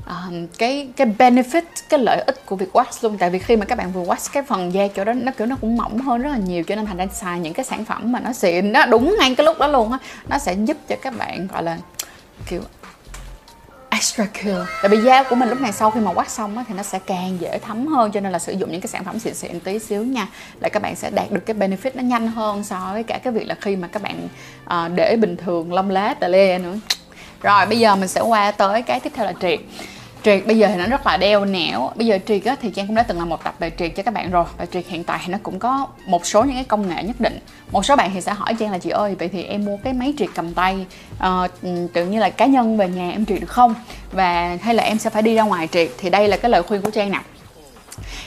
uh, 0.00 0.34
cái 0.58 0.88
cái 0.96 1.06
benefit 1.18 1.62
cái 1.88 2.00
lợi 2.00 2.20
ích 2.26 2.46
của 2.46 2.56
việc 2.56 2.76
wax 2.76 2.84
luôn. 3.02 3.18
Tại 3.18 3.30
vì 3.30 3.38
khi 3.38 3.56
mà 3.56 3.64
các 3.64 3.78
bạn 3.78 3.92
vừa 3.92 4.02
wax 4.02 4.30
cái 4.32 4.42
phần 4.42 4.74
da 4.74 4.88
chỗ 4.88 5.04
đó 5.04 5.12
nó 5.12 5.32
kiểu 5.38 5.46
nó 5.46 5.56
cũng 5.60 5.76
mỏng 5.76 5.98
hơn 6.00 6.22
rất 6.22 6.30
là 6.30 6.36
nhiều 6.36 6.62
cho 6.64 6.74
nên 6.74 6.86
thành 6.86 6.96
ra 6.96 7.06
xài 7.12 7.40
những 7.40 7.54
cái 7.54 7.64
sản 7.64 7.84
phẩm 7.84 8.12
mà 8.12 8.20
nó 8.20 8.32
xịn. 8.32 8.72
Nó 8.72 8.86
đúng 8.86 9.16
ngay 9.18 9.34
cái 9.34 9.44
lúc 9.44 9.58
đó 9.58 9.66
luôn 9.66 9.92
á. 9.92 9.98
Nó 10.28 10.38
sẽ 10.38 10.52
giúp 10.52 10.76
cho 10.88 10.96
các 11.02 11.16
bạn 11.18 11.46
gọi 11.52 11.62
là 11.62 11.78
kiểu 12.50 12.62
extra 13.90 14.26
cool. 14.44 14.62
Tại 14.82 14.88
vì 14.88 15.02
da 15.02 15.22
của 15.22 15.34
mình 15.36 15.48
lúc 15.48 15.60
này 15.60 15.72
sau 15.72 15.90
khi 15.90 16.00
mà 16.00 16.12
quát 16.12 16.30
xong 16.30 16.56
á, 16.56 16.64
thì 16.68 16.74
nó 16.74 16.82
sẽ 16.82 16.98
càng 17.06 17.40
dễ 17.40 17.58
thấm 17.58 17.86
hơn 17.86 18.12
cho 18.12 18.20
nên 18.20 18.32
là 18.32 18.38
sử 18.38 18.52
dụng 18.52 18.72
những 18.72 18.80
cái 18.80 18.88
sản 18.88 19.04
phẩm 19.04 19.18
xịn 19.18 19.34
xịn 19.34 19.60
tí 19.60 19.78
xíu 19.78 20.04
nha. 20.04 20.28
Là 20.60 20.68
các 20.68 20.82
bạn 20.82 20.96
sẽ 20.96 21.10
đạt 21.10 21.30
được 21.30 21.40
cái 21.46 21.56
benefit 21.56 21.90
nó 21.94 22.02
nhanh 22.02 22.28
hơn 22.28 22.64
so 22.64 22.90
với 22.92 23.02
cả 23.02 23.18
cái 23.24 23.32
việc 23.32 23.46
là 23.46 23.54
khi 23.60 23.76
mà 23.76 23.88
các 23.88 24.02
bạn 24.02 24.28
uh, 24.64 24.92
để 24.94 25.16
bình 25.16 25.36
thường 25.36 25.72
lông 25.72 25.90
lá 25.90 26.14
tà 26.20 26.28
lê 26.28 26.58
nữa. 26.58 26.74
Rồi 27.42 27.66
bây 27.66 27.78
giờ 27.78 27.96
mình 27.96 28.08
sẽ 28.08 28.20
qua 28.20 28.50
tới 28.50 28.82
cái 28.82 29.00
tiếp 29.00 29.12
theo 29.14 29.26
là 29.26 29.32
triệt 29.40 29.60
triệt 30.22 30.46
bây 30.46 30.58
giờ 30.58 30.68
thì 30.68 30.76
nó 30.76 30.86
rất 30.86 31.06
là 31.06 31.16
đeo 31.16 31.44
nẻo. 31.44 31.90
Bây 31.94 32.06
giờ 32.06 32.18
triệt 32.26 32.44
á, 32.44 32.56
thì 32.62 32.70
trang 32.70 32.86
cũng 32.86 32.96
đã 32.96 33.02
từng 33.02 33.18
làm 33.18 33.28
một 33.28 33.44
tập 33.44 33.54
về 33.58 33.70
triệt 33.78 33.92
cho 33.96 34.02
các 34.02 34.14
bạn 34.14 34.30
rồi. 34.30 34.44
Và 34.58 34.66
triệt 34.66 34.84
hiện 34.88 35.04
tại 35.04 35.20
thì 35.26 35.32
nó 35.32 35.38
cũng 35.42 35.58
có 35.58 35.86
một 36.06 36.26
số 36.26 36.44
những 36.44 36.54
cái 36.54 36.64
công 36.64 36.88
nghệ 36.88 37.02
nhất 37.02 37.20
định. 37.20 37.38
Một 37.72 37.84
số 37.84 37.96
bạn 37.96 38.10
thì 38.14 38.20
sẽ 38.20 38.32
hỏi 38.32 38.54
trang 38.58 38.70
là 38.70 38.78
chị 38.78 38.90
ơi 38.90 39.16
vậy 39.18 39.28
thì 39.28 39.42
em 39.42 39.64
mua 39.64 39.76
cái 39.76 39.92
máy 39.92 40.14
triệt 40.18 40.28
cầm 40.34 40.54
tay 40.54 40.86
uh, 41.16 41.50
tự 41.92 42.06
như 42.06 42.20
là 42.20 42.30
cá 42.30 42.46
nhân 42.46 42.76
về 42.76 42.88
nhà 42.88 43.10
em 43.10 43.26
triệt 43.26 43.40
được 43.40 43.50
không? 43.50 43.74
Và 44.12 44.58
hay 44.62 44.74
là 44.74 44.82
em 44.82 44.98
sẽ 44.98 45.10
phải 45.10 45.22
đi 45.22 45.34
ra 45.34 45.42
ngoài 45.42 45.68
triệt? 45.72 45.88
Thì 45.98 46.10
đây 46.10 46.28
là 46.28 46.36
cái 46.36 46.50
lời 46.50 46.62
khuyên 46.62 46.82
của 46.82 46.90
trang 46.90 47.10
nè. 47.10 47.20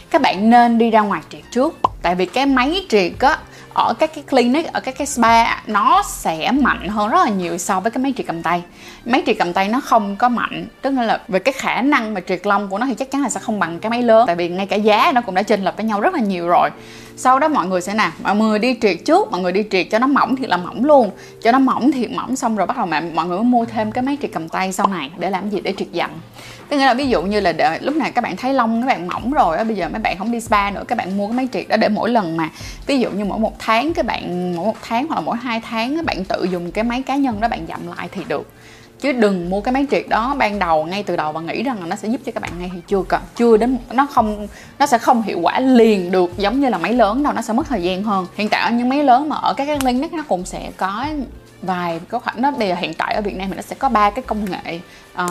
Các 0.10 0.22
bạn 0.22 0.50
nên 0.50 0.78
đi 0.78 0.92
ra 0.92 1.02
ngoài 1.02 1.22
triệt 1.30 1.42
trước. 1.52 1.80
Tại 2.02 2.16
vì 2.16 2.26
cái 2.26 2.46
máy 2.46 2.86
triệt 2.90 3.12
á 3.20 3.38
ở 3.74 3.94
các 4.00 4.12
cái 4.16 4.24
clinic, 4.24 4.74
ở 4.74 4.80
các 4.80 4.98
cái 4.98 5.08
spa, 5.08 5.62
nó 5.68 6.04
sẽ 6.08 6.52
mạnh 6.52 6.88
hơn 6.88 7.10
rất 7.10 7.24
là 7.24 7.30
nhiều 7.30 7.58
so 7.58 7.80
với 7.80 7.92
cái 7.92 8.04
máy 8.04 8.14
triệt 8.18 8.28
cầm 8.28 8.44
tay. 8.44 8.62
Máy 9.06 9.24
triệt 9.26 9.36
cầm 9.40 9.54
tay 9.54 9.70
nó 9.70 9.80
không 9.80 10.16
có 10.16 10.30
mạnh, 10.30 10.68
tức 10.82 10.92
là 10.92 11.22
về 11.28 11.40
cái 11.40 11.54
khả 11.54 11.82
năng 11.82 12.14
mà 12.14 12.22
triệt 12.28 12.48
lông 12.48 12.68
của 12.68 12.78
nó 12.78 12.86
thì 12.86 12.94
chắc 12.94 13.12
chắn 13.12 13.22
là 13.22 13.30
sẽ 13.30 13.40
không 13.40 13.60
bằng 13.60 13.80
cái 13.80 13.90
máy 13.90 14.02
lớn, 14.02 14.28
tại 14.28 14.36
vì 14.36 14.50
ngay 14.50 14.66
cả 14.66 14.76
giá 14.76 15.12
nó 15.16 15.22
cũng 15.22 15.36
đã 15.36 15.44
chênh 15.44 15.64
lệch 15.64 15.78
với 15.78 15.86
nhau 15.86 16.02
rất 16.02 16.14
là 16.14 16.20
nhiều 16.20 16.48
rồi. 16.48 16.70
Sau 17.18 17.40
đó 17.40 17.48
mọi 17.48 17.68
người 17.68 17.82
sẽ 17.82 17.94
nào 17.94 18.12
mọi 18.24 18.36
người 18.36 18.60
đi 18.60 18.78
triệt 18.82 18.98
trước, 19.06 19.32
mọi 19.32 19.42
người 19.42 19.52
đi 19.52 19.64
triệt 19.72 19.88
cho 19.92 20.00
nó 20.00 20.08
mỏng 20.08 20.36
thiệt 20.36 20.50
là 20.50 20.58
mỏng 20.58 20.86
luôn. 20.86 21.12
Cho 21.44 21.52
nó 21.52 21.60
mỏng 21.60 21.92
thiệt 21.92 22.12
mỏng 22.12 22.36
xong 22.36 22.56
rồi 22.56 22.68
bắt 22.68 22.78
đầu 22.78 22.86
mà 22.86 23.02
mọi 23.14 23.26
người 23.26 23.38
mới 23.38 23.46
mua 23.46 23.66
thêm 23.66 23.92
cái 23.92 24.04
máy 24.04 24.18
triệt 24.22 24.32
cầm 24.34 24.50
tay 24.50 24.74
sau 24.74 24.88
này 24.88 25.12
để 25.18 25.30
làm 25.30 25.50
gì? 25.50 25.62
Để 25.62 25.74
triệt 25.78 25.92
dặn 25.92 26.10
tức 26.74 26.80
nghĩa 26.80 26.86
là 26.86 26.94
ví 26.94 27.08
dụ 27.08 27.22
như 27.22 27.40
là 27.40 27.52
để, 27.52 27.80
lúc 27.82 27.96
này 27.96 28.12
các 28.12 28.24
bạn 28.24 28.36
thấy 28.38 28.54
lông 28.54 28.82
các 28.82 28.88
bạn 28.88 29.08
mỏng 29.08 29.32
rồi 29.32 29.58
á 29.58 29.64
bây 29.64 29.76
giờ 29.76 29.90
mấy 29.90 30.00
bạn 30.00 30.18
không 30.18 30.32
đi 30.32 30.40
spa 30.40 30.72
nữa 30.72 30.84
các 30.88 30.98
bạn 30.98 31.18
mua 31.18 31.28
cái 31.28 31.36
máy 31.36 31.48
triệt 31.54 31.68
đó 31.68 31.78
để 31.78 31.90
mỗi 31.90 32.10
lần 32.10 32.38
mà 32.38 32.50
ví 32.88 33.00
dụ 33.00 33.10
như 33.12 33.26
mỗi 33.26 33.40
một 33.40 33.60
tháng 33.60 33.94
các 33.94 34.06
bạn 34.06 34.56
mỗi 34.56 34.66
một 34.66 34.78
tháng 34.82 35.08
hoặc 35.08 35.16
là 35.16 35.22
mỗi 35.22 35.38
hai 35.38 35.62
tháng 35.70 35.96
các 35.96 36.06
bạn 36.06 36.26
tự 36.26 36.44
dùng 36.44 36.72
cái 36.72 36.84
máy 36.84 37.02
cá 37.02 37.16
nhân 37.16 37.42
đó 37.42 37.48
bạn 37.48 37.66
dặm 37.68 37.80
lại 37.98 38.10
thì 38.12 38.22
được. 38.28 38.52
Chứ 39.00 39.12
đừng 39.12 39.50
mua 39.50 39.62
cái 39.62 39.74
máy 39.74 39.86
triệt 39.92 40.06
đó 40.10 40.36
ban 40.38 40.60
đầu 40.60 40.86
ngay 40.86 41.04
từ 41.04 41.16
đầu 41.16 41.32
và 41.32 41.42
nghĩ 41.42 41.64
rằng 41.64 41.80
là 41.80 41.86
nó 41.86 41.96
sẽ 41.96 42.08
giúp 42.08 42.22
cho 42.26 42.32
các 42.32 42.42
bạn 42.44 42.52
ngay 42.60 42.72
thì 42.74 42.80
chưa 42.88 43.04
cần 43.08 43.22
chưa 43.36 43.58
đến 43.58 43.78
nó 43.92 44.06
không 44.06 44.48
nó 44.80 44.86
sẽ 44.86 44.98
không 44.98 45.22
hiệu 45.22 45.40
quả 45.40 45.60
liền 45.60 46.12
được 46.12 46.38
giống 46.38 46.62
như 46.62 46.70
là 46.70 46.78
máy 46.78 46.94
lớn 46.94 47.24
đâu 47.24 47.34
nó 47.34 47.42
sẽ 47.42 47.54
mất 47.54 47.68
thời 47.68 47.84
gian 47.84 48.04
hơn. 48.04 48.28
Hiện 48.36 48.50
tại 48.50 48.62
ở 48.62 48.72
những 48.72 48.90
máy 48.90 49.04
lớn 49.04 49.30
mà 49.30 49.36
ở 49.36 49.54
các 49.54 49.66
cái 49.66 49.80
clinic 49.80 50.14
nó 50.14 50.24
cũng 50.28 50.46
sẽ 50.46 50.72
có 50.78 51.06
vài 51.62 52.00
có 52.08 52.20
khoảng 52.20 52.42
nó 52.42 52.52
bây 52.52 52.68
giờ 52.68 52.76
hiện 52.76 52.94
tại 52.94 53.14
ở 53.14 53.22
Việt 53.22 53.36
Nam 53.36 53.50
thì 53.50 53.56
nó 53.56 53.62
sẽ 53.62 53.76
có 53.76 53.90
ba 53.90 54.10
cái 54.10 54.24
công 54.28 54.46
nghệ 54.52 54.80
uh, 55.22 55.30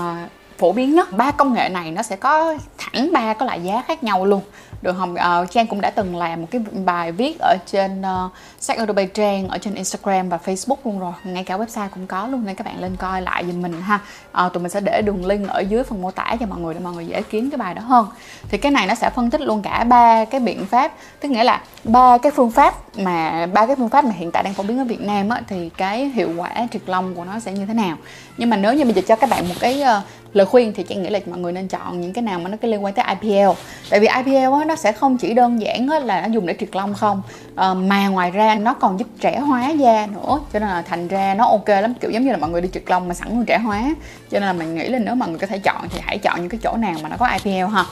phổ 0.58 0.72
biến 0.72 0.94
nhất. 0.94 1.12
Ba 1.12 1.30
công 1.30 1.54
nghệ 1.54 1.68
này 1.68 1.90
nó 1.90 2.02
sẽ 2.02 2.16
có 2.16 2.54
thẳng 2.78 3.12
ba 3.12 3.34
có 3.34 3.46
loại 3.46 3.62
giá 3.62 3.82
khác 3.86 4.04
nhau 4.04 4.24
luôn. 4.24 4.42
Được 4.82 4.96
không? 4.98 5.14
Uh, 5.14 5.50
trang 5.50 5.66
cũng 5.66 5.80
đã 5.80 5.90
từng 5.90 6.16
làm 6.16 6.40
một 6.40 6.48
cái 6.50 6.60
bài 6.84 7.12
viết 7.12 7.36
ở 7.40 7.56
trên 7.66 8.00
uh, 8.00 8.32
sách 8.60 8.78
Trang 9.14 9.48
ở 9.48 9.58
trên 9.58 9.74
Instagram 9.74 10.28
và 10.28 10.38
Facebook 10.44 10.76
luôn 10.84 11.00
rồi. 11.00 11.12
Ngay 11.24 11.44
cả 11.44 11.56
website 11.56 11.88
cũng 11.94 12.06
có 12.06 12.26
luôn 12.26 12.44
nên 12.46 12.54
các 12.54 12.66
bạn 12.66 12.80
lên 12.80 12.96
coi 12.96 13.22
lại 13.22 13.44
giùm 13.46 13.62
mình 13.62 13.82
ha. 13.82 13.98
Uh, 14.46 14.52
tụi 14.52 14.62
mình 14.62 14.70
sẽ 14.70 14.80
để 14.80 15.02
đường 15.02 15.26
link 15.26 15.48
ở 15.48 15.60
dưới 15.60 15.84
phần 15.84 16.02
mô 16.02 16.10
tả 16.10 16.36
cho 16.40 16.46
mọi 16.46 16.60
người 16.60 16.74
để 16.74 16.80
mọi 16.80 16.92
người 16.92 17.06
dễ 17.06 17.22
kiếm 17.22 17.50
cái 17.50 17.58
bài 17.58 17.74
đó 17.74 17.82
hơn. 17.82 18.06
Thì 18.48 18.58
cái 18.58 18.72
này 18.72 18.86
nó 18.86 18.94
sẽ 18.94 19.10
phân 19.10 19.30
tích 19.30 19.40
luôn 19.40 19.62
cả 19.62 19.84
ba 19.84 20.24
cái 20.24 20.40
biện 20.40 20.66
pháp. 20.66 20.92
Tức 21.20 21.28
nghĩa 21.28 21.44
là 21.44 21.60
ba 21.84 22.18
cái 22.18 22.32
phương 22.32 22.50
pháp 22.50 22.98
mà 22.98 23.46
ba 23.46 23.66
cái 23.66 23.76
phương 23.76 23.88
pháp 23.88 24.04
mà 24.04 24.10
hiện 24.10 24.30
tại 24.30 24.42
đang 24.42 24.54
phổ 24.54 24.62
biến 24.62 24.78
ở 24.78 24.84
Việt 24.84 25.00
Nam 25.00 25.28
á, 25.28 25.40
thì 25.48 25.68
cái 25.68 26.04
hiệu 26.04 26.30
quả 26.36 26.50
triệt 26.72 26.82
lông 26.86 27.14
của 27.14 27.24
nó 27.24 27.40
sẽ 27.40 27.52
như 27.52 27.66
thế 27.66 27.74
nào. 27.74 27.96
Nhưng 28.36 28.50
mà 28.50 28.56
nếu 28.56 28.74
như 28.74 28.84
bây 28.84 28.94
giờ 28.94 29.02
cho 29.06 29.16
các 29.16 29.30
bạn 29.30 29.48
một 29.48 29.54
cái 29.60 29.82
uh, 29.82 30.21
lời 30.34 30.46
khuyên 30.46 30.72
thì 30.72 30.82
chị 30.82 30.94
nghĩ 30.94 31.10
là 31.10 31.20
mọi 31.26 31.38
người 31.38 31.52
nên 31.52 31.68
chọn 31.68 32.00
những 32.00 32.12
cái 32.12 32.22
nào 32.22 32.38
mà 32.38 32.50
nó 32.50 32.56
cái 32.56 32.70
liên 32.70 32.84
quan 32.84 32.94
tới 32.94 33.04
IPL 33.20 33.50
tại 33.90 34.00
vì 34.00 34.08
IPL 34.16 34.52
á, 34.60 34.64
nó 34.66 34.76
sẽ 34.76 34.92
không 34.92 35.18
chỉ 35.18 35.34
đơn 35.34 35.60
giản 35.60 35.88
á, 35.88 35.98
là 35.98 36.20
nó 36.20 36.28
dùng 36.34 36.46
để 36.46 36.54
triệt 36.60 36.76
lông 36.76 36.94
không. 36.94 37.22
À, 37.56 37.74
mà 37.74 38.08
ngoài 38.08 38.30
ra 38.30 38.54
nó 38.54 38.74
còn 38.74 38.98
giúp 38.98 39.08
trẻ 39.20 39.38
hóa 39.38 39.68
da 39.68 40.06
nữa 40.06 40.40
cho 40.52 40.58
nên 40.58 40.68
là 40.68 40.82
thành 40.82 41.08
ra 41.08 41.34
nó 41.34 41.46
ok 41.46 41.68
lắm. 41.68 41.94
Kiểu 42.00 42.10
giống 42.10 42.24
như 42.24 42.30
là 42.30 42.36
mọi 42.36 42.50
người 42.50 42.60
đi 42.60 42.68
triệt 42.72 42.82
lông 42.86 43.08
mà 43.08 43.14
sẵn 43.14 43.28
luôn 43.28 43.44
trẻ 43.44 43.58
hóa 43.58 43.82
cho 44.30 44.40
nên 44.40 44.46
là 44.46 44.52
mình 44.52 44.74
nghĩ 44.74 44.88
là 44.88 44.98
nếu 44.98 45.14
mà 45.14 45.26
người 45.26 45.38
có 45.38 45.46
thể 45.46 45.58
chọn 45.58 45.88
thì 45.90 46.00
hãy 46.02 46.18
chọn 46.18 46.40
những 46.40 46.48
cái 46.48 46.60
chỗ 46.62 46.76
nào 46.76 46.94
mà 47.02 47.08
nó 47.08 47.16
có 47.18 47.28
IPL 47.44 47.74
ha. 47.74 47.84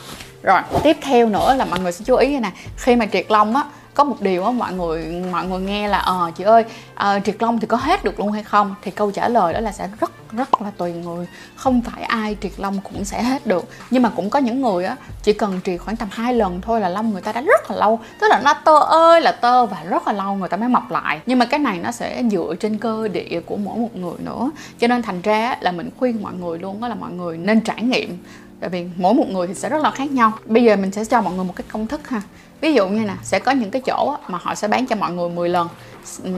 Rồi 0.43 0.61
tiếp 0.83 0.97
theo 1.03 1.29
nữa 1.29 1.55
là 1.55 1.65
mọi 1.65 1.81
người 1.81 1.93
sẽ 1.93 2.05
chú 2.05 2.17
ý 2.17 2.39
nè 2.39 2.51
khi 2.77 2.97
mà 2.97 3.07
triệt 3.13 3.27
lông 3.29 3.57
á 3.57 3.65
có 3.95 4.05
một 4.05 4.21
điều 4.21 4.45
á 4.45 4.51
mọi 4.51 4.73
người 4.73 5.25
mọi 5.33 5.47
người 5.47 5.61
nghe 5.61 5.89
là 5.89 5.99
ờ 5.99 6.31
chị 6.37 6.45
ơi 6.45 6.65
à, 6.95 7.21
triệt 7.21 7.37
lông 7.43 7.61
thì 7.61 7.67
có 7.67 7.77
hết 7.77 8.05
được 8.05 8.21
luôn 8.21 8.33
hay 8.33 8.43
không? 8.43 8.75
Thì 8.83 8.91
câu 8.91 9.11
trả 9.11 9.29
lời 9.29 9.53
đó 9.55 9.61
là 9.61 9.73
sẽ 9.73 9.89
rất 10.01 10.11
rất 10.33 10.63
là 10.63 10.71
tùy 10.77 10.93
người. 10.93 11.27
Không 11.57 11.81
phải 11.81 12.03
ai 12.03 12.37
triệt 12.41 12.53
lông 12.57 12.81
cũng 12.81 13.05
sẽ 13.05 13.23
hết 13.23 13.47
được. 13.47 13.65
Nhưng 13.91 14.03
mà 14.03 14.11
cũng 14.17 14.31
có 14.31 14.39
những 14.39 14.61
người 14.61 14.85
á 14.85 14.97
chỉ 15.23 15.33
cần 15.33 15.61
triệt 15.65 15.81
khoảng 15.81 15.97
tầm 15.97 16.09
hai 16.11 16.35
lần 16.35 16.61
thôi 16.61 16.81
là 16.81 16.89
lông 16.89 17.11
người 17.11 17.23
ta 17.23 17.33
đã 17.33 17.41
rất 17.41 17.71
là 17.71 17.77
lâu. 17.77 18.01
Tức 18.21 18.27
là 18.31 18.41
nó 18.45 18.55
tơ 18.55 18.79
ơi 18.81 19.21
là 19.21 19.33
tơ 19.33 19.67
và 19.67 19.83
rất 19.85 20.07
là 20.07 20.13
lâu 20.13 20.35
người 20.35 20.49
ta 20.49 20.57
mới 20.57 20.69
mọc 20.69 20.91
lại. 20.91 21.21
Nhưng 21.27 21.39
mà 21.39 21.47
cái 21.47 21.61
này 21.61 21.79
nó 21.79 21.93
sẽ 21.93 22.23
dựa 22.31 22.55
trên 22.61 22.79
cơ 22.79 23.09
địa 23.09 23.41
của 23.47 23.57
mỗi 23.57 23.79
một 23.79 23.97
người 23.97 24.15
nữa. 24.19 24.51
Cho 24.79 24.87
nên 24.87 25.03
thành 25.03 25.23
ra 25.23 25.57
là 25.61 25.73
mình 25.73 25.91
khuyên 25.99 26.23
mọi 26.23 26.33
người 26.35 26.59
luôn 26.59 26.81
đó 26.81 26.89
là 26.89 26.95
mọi 26.95 27.11
người 27.11 27.39
nên 27.39 27.61
trải 27.61 27.83
nghiệm. 27.83 28.19
Tại 28.61 28.71
vì 28.71 28.87
mỗi 28.97 29.15
một 29.15 29.29
người 29.29 29.47
thì 29.47 29.55
sẽ 29.55 29.69
rất 29.69 29.83
là 29.83 29.91
khác 29.91 30.11
nhau. 30.11 30.33
Bây 30.45 30.65
giờ 30.65 30.77
mình 30.77 30.93
sẽ 30.93 31.05
cho 31.05 31.23
mọi 31.23 31.35
người 31.35 31.45
một 31.45 31.53
cái 31.57 31.65
công 31.73 31.87
thức 31.87 32.09
ha 32.09 32.23
ví 32.61 32.75
dụ 32.75 32.89
như 32.89 33.05
nè, 33.05 33.15
sẽ 33.23 33.39
có 33.39 33.53
những 33.53 33.71
cái 33.71 33.83
chỗ 33.87 34.17
mà 34.29 34.39
họ 34.43 34.55
sẽ 34.55 34.69
bán 34.69 34.87
cho 34.87 34.97
mọi 34.97 35.13
người 35.13 35.29
10 35.29 35.49
lần. 35.49 35.69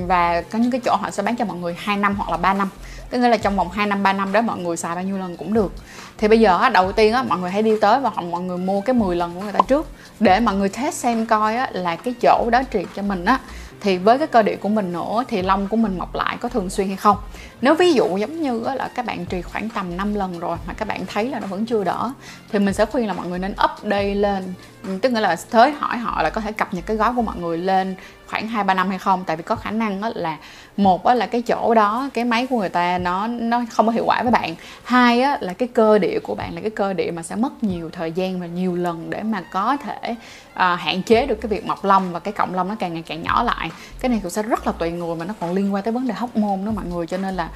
Và 0.07 0.43
có 0.43 0.59
những 0.59 0.71
cái 0.71 0.81
chỗ 0.85 0.97
họ 0.97 1.11
sẽ 1.11 1.23
bán 1.23 1.37
cho 1.37 1.45
mọi 1.45 1.57
người 1.57 1.76
2 1.79 1.97
năm 1.97 2.14
hoặc 2.14 2.31
là 2.31 2.37
3 2.37 2.55
năm. 2.55 2.69
Tức 3.11 3.19
nghĩa 3.19 3.29
là 3.29 3.37
trong 3.37 3.57
vòng 3.57 3.71
2 3.71 3.87
năm 3.87 4.02
3 4.02 4.12
năm 4.12 4.33
đó 4.33 4.41
mọi 4.41 4.59
người 4.59 4.76
xài 4.76 4.95
bao 4.95 5.05
nhiêu 5.05 5.19
lần 5.19 5.37
cũng 5.37 5.55
được. 5.55 5.73
Thì 6.19 6.29
bây 6.29 6.41
giờ 6.41 6.69
đầu 6.69 6.93
tiên 6.93 7.12
á, 7.12 7.23
mọi 7.23 7.38
người 7.38 7.50
hãy 7.50 7.62
đi 7.62 7.79
tới 7.81 8.00
và 8.00 8.11
mọi 8.11 8.41
người 8.41 8.59
mua 8.59 8.81
cái 8.81 8.95
10 8.95 9.17
lần 9.17 9.35
của 9.35 9.41
người 9.41 9.52
ta 9.52 9.61
trước. 9.69 9.87
Để 10.21 10.41
mọi 10.41 10.55
người 10.55 10.69
test 10.69 10.95
xem 10.95 11.26
coi 11.26 11.57
là 11.71 11.97
cái 11.97 12.14
chỗ 12.23 12.49
đó 12.52 12.62
triệt 12.73 12.87
cho 12.97 13.02
mình 13.02 13.25
á 13.25 13.38
thì 13.83 13.99
với 13.99 14.19
cái 14.19 14.27
cơ 14.27 14.43
địa 14.43 14.57
của 14.57 14.69
mình 14.69 14.93
nữa 14.93 15.25
thì 15.29 15.43
lông 15.43 15.69
của 15.69 15.77
mình 15.77 15.99
mọc 15.99 16.15
lại 16.15 16.37
có 16.41 16.49
thường 16.49 16.71
xuyên 16.71 16.89
hay 16.89 16.97
không? 16.97 17.17
Nếu 17.61 17.75
ví 17.75 17.93
dụ 17.93 18.17
giống 18.17 18.43
như 18.43 18.61
là 18.61 18.91
các 18.95 19.07
bạn 19.07 19.27
trì 19.27 19.43
khoảng 19.43 19.69
tầm 19.69 19.97
5 19.97 20.15
lần 20.15 20.39
rồi 20.39 20.57
mà 20.67 20.75
các 20.75 20.89
bạn 20.89 21.07
thấy 21.07 21.29
là 21.29 21.41
nó 21.41 21.47
vẫn 21.47 21.67
chưa 21.67 21.85
đỡ, 21.85 22.12
thì 22.53 22.59
mình 22.59 22.75
sẽ 22.75 22.85
khuyên 22.85 23.07
là 23.07 23.12
mọi 23.12 23.27
người 23.27 23.39
nên 23.39 23.53
update 23.53 24.15
lên, 24.15 24.55
tức 25.03 25.12
nghĩa 25.12 25.21
là 25.21 25.37
tới 25.51 25.73
hỏi 25.73 25.97
họ 25.97 26.23
là 26.23 26.31
có 26.31 26.41
thể 26.41 26.53
cập 26.53 26.75
nhật 26.75 26.87
cái 26.87 26.97
gói 26.97 27.12
của 27.17 27.23
mọi 27.23 27.37
người 27.37 27.59
lên 27.59 27.97
khoảng 28.33 28.49
hai 28.49 28.65
ba 28.65 28.75
năm 28.75 28.89
hay 28.89 28.99
không. 28.99 29.25
Tại 29.27 29.37
vì 29.37 29.43
có 29.43 29.57
khả 29.57 29.71
năng 29.71 30.03
là 30.15 30.37
một 30.77 31.07
là 31.07 31.27
cái 31.27 31.43
chỗ 31.43 31.75
đó 31.75 32.09
cái 32.15 32.25
máy 32.25 32.47
của 32.47 32.59
người 32.59 32.69
ta 32.69 32.99
nó 32.99 33.27
nó 33.27 33.62
không 33.71 33.87
có 33.87 33.93
hiệu 33.93 34.05
quả 34.07 34.23
với 34.23 34.33
bạn. 34.33 34.55
Hai 34.85 35.19
là 35.41 35.53
cái 35.53 35.69
cơ 35.69 35.99
địa 35.99 36.19
của 36.23 36.35
bạn 36.35 36.55
là 36.55 36.61
cái 36.61 36.71
cơ 36.71 36.93
địa 36.93 37.11
mà 37.11 37.23
sẽ 37.23 37.37
mất 37.37 37.65
nhiều 37.65 37.91
thời 37.93 38.12
gian 38.12 38.41
và 38.41 38.47
nhiều 38.47 38.75
lần 38.75 39.11
để 39.11 39.23
mà 39.23 39.43
có 39.53 39.77
thể 39.77 40.15
à, 40.55 40.77
hạn 40.77 41.03
chế 41.03 41.27
được 41.27 41.35
cái 41.35 41.49
việc 41.49 41.67
mọc 41.67 41.85
lông 41.85 42.12
và 42.12 42.19
cái 42.19 42.33
cọng 42.33 42.55
lông 42.55 42.69
nó 42.69 42.75
càng 42.79 42.95
ngày 42.95 43.03
càng 43.07 43.23
nhỏ 43.23 43.43
lại. 43.43 43.71
Cái 44.01 44.09
này 44.09 44.21
cũng 44.23 44.31
sẽ 44.31 44.43
rất 44.43 44.67
là 44.67 44.73
tùy 44.73 44.91
người 44.91 45.17
mà 45.17 45.25
nó 45.25 45.35
còn 45.41 45.53
liên 45.53 45.75
quan 45.75 45.85
tới 45.85 45.93
vấn 45.93 46.07
đề 46.07 46.15
hóc 46.15 46.37
môn 46.37 46.65
đó 46.65 46.73
mọi 46.75 46.85
người 46.85 47.07
cho 47.07 47.17
nên 47.17 47.35
là 47.35 47.49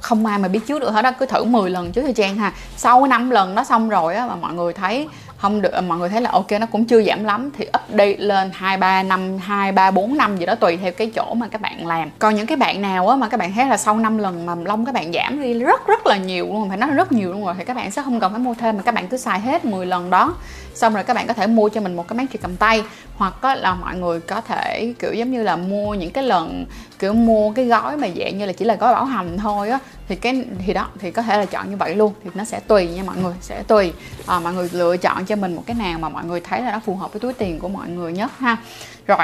không 0.00 0.26
ai 0.26 0.38
mà 0.38 0.48
biết 0.48 0.60
trước 0.66 0.78
được 0.78 0.90
hết 0.90 1.02
đó 1.02 1.12
cứ 1.18 1.26
thử 1.26 1.44
10 1.44 1.70
lần 1.70 1.92
trước 1.92 2.02
thời 2.02 2.12
trang 2.12 2.36
ha. 2.36 2.52
Sau 2.76 3.06
5 3.06 3.30
lần 3.30 3.54
đó 3.54 3.64
xong 3.64 3.88
rồi 3.88 4.14
á 4.14 4.26
mà 4.26 4.36
mọi 4.36 4.54
người 4.54 4.72
thấy 4.72 5.08
không 5.44 5.62
được, 5.62 5.80
mọi 5.80 5.98
người 5.98 6.08
thấy 6.08 6.20
là 6.20 6.30
ok, 6.30 6.52
nó 6.60 6.66
cũng 6.66 6.84
chưa 6.84 7.02
giảm 7.02 7.24
lắm. 7.24 7.50
Thì 7.58 7.66
update 7.66 8.16
lên 8.16 8.50
hai, 8.54 8.76
ba 8.76 9.02
năm, 9.02 9.38
hai, 9.38 9.72
ba, 9.72 9.90
bốn 9.90 10.16
năm 10.16 10.36
gì 10.36 10.46
đó, 10.46 10.54
tùy 10.54 10.76
theo 10.76 10.92
cái 10.92 11.10
chỗ 11.14 11.34
mà 11.34 11.48
các 11.48 11.60
bạn 11.60 11.86
làm. 11.86 12.10
Còn 12.18 12.34
những 12.34 12.46
cái 12.46 12.56
bạn 12.56 12.82
nào 12.82 13.08
á, 13.08 13.16
mà 13.16 13.28
các 13.28 13.40
bạn 13.40 13.52
thấy 13.54 13.66
là 13.66 13.76
sau 13.76 13.98
5 13.98 14.18
lần 14.18 14.46
mà 14.46 14.54
lông 14.64 14.84
các 14.84 14.94
bạn 14.94 15.12
giảm 15.12 15.42
đi, 15.42 15.54
rất 15.54 15.86
rất 15.86 16.06
là 16.06 16.16
nhiều 16.16 16.46
luôn, 16.46 16.68
phải 16.68 16.78
nói 16.78 16.90
rất 16.90 17.12
nhiều 17.12 17.32
luôn 17.32 17.44
rồi, 17.44 17.54
thì 17.58 17.64
các 17.64 17.76
bạn 17.76 17.90
sẽ 17.90 18.02
không 18.02 18.20
cần 18.20 18.32
phải 18.32 18.40
mua 18.40 18.54
thêm 18.54 18.76
mà 18.76 18.82
các 18.82 18.94
bạn 18.94 19.08
cứ 19.08 19.16
xài 19.16 19.40
hết 19.40 19.64
10 19.64 19.86
lần 19.86 20.10
đó. 20.10 20.34
Xong 20.74 20.94
rồi 20.94 21.04
các 21.04 21.14
bạn 21.14 21.26
có 21.26 21.34
thể 21.34 21.46
mua 21.46 21.68
cho 21.68 21.80
mình 21.80 21.96
một 21.96 22.08
cái 22.08 22.16
máy 22.16 22.26
trị 22.32 22.38
cầm 22.42 22.56
tay. 22.56 22.82
Hoặc 23.16 23.44
là 23.44 23.74
mọi 23.74 23.96
người 23.96 24.20
có 24.20 24.40
thể, 24.40 24.94
kiểu, 24.98 25.12
giống 25.12 25.30
như 25.32 25.42
là 25.42 25.56
mua 25.56 25.94
những 25.94 26.10
cái 26.10 26.24
lần 26.24 26.66
kiểu 27.04 27.14
mua 27.14 27.50
cái 27.50 27.64
gói 27.64 27.96
mà 27.96 28.08
dạng 28.16 28.38
như 28.38 28.46
là 28.46 28.52
chỉ 28.52 28.64
là 28.64 28.74
gói 28.74 28.92
bảo 28.92 29.04
hành 29.04 29.38
thôi 29.38 29.70
á 29.70 29.78
thì 30.08 30.16
cái 30.16 30.44
thì 30.66 30.72
đó 30.72 30.88
thì 30.98 31.10
có 31.10 31.22
thể 31.22 31.38
là 31.38 31.44
chọn 31.44 31.70
như 31.70 31.76
vậy 31.76 31.94
luôn 31.94 32.12
thì 32.24 32.30
nó 32.34 32.44
sẽ 32.44 32.60
tùy 32.60 32.86
nha 32.86 33.02
mọi 33.02 33.16
người 33.16 33.32
sẽ 33.40 33.62
tùy. 33.62 33.92
À, 34.26 34.38
mọi 34.38 34.52
người 34.54 34.68
lựa 34.72 34.96
chọn 34.96 35.24
cho 35.24 35.36
mình 35.36 35.56
một 35.56 35.62
cái 35.66 35.76
nào 35.78 35.98
mà 35.98 36.08
mọi 36.08 36.24
người 36.24 36.40
thấy 36.40 36.62
là 36.62 36.72
nó 36.72 36.80
phù 36.86 36.94
hợp 36.94 37.12
với 37.12 37.20
túi 37.20 37.32
tiền 37.32 37.58
của 37.58 37.68
mọi 37.68 37.88
người 37.88 38.12
nhất 38.12 38.30
ha. 38.38 38.56
Rồi 39.06 39.18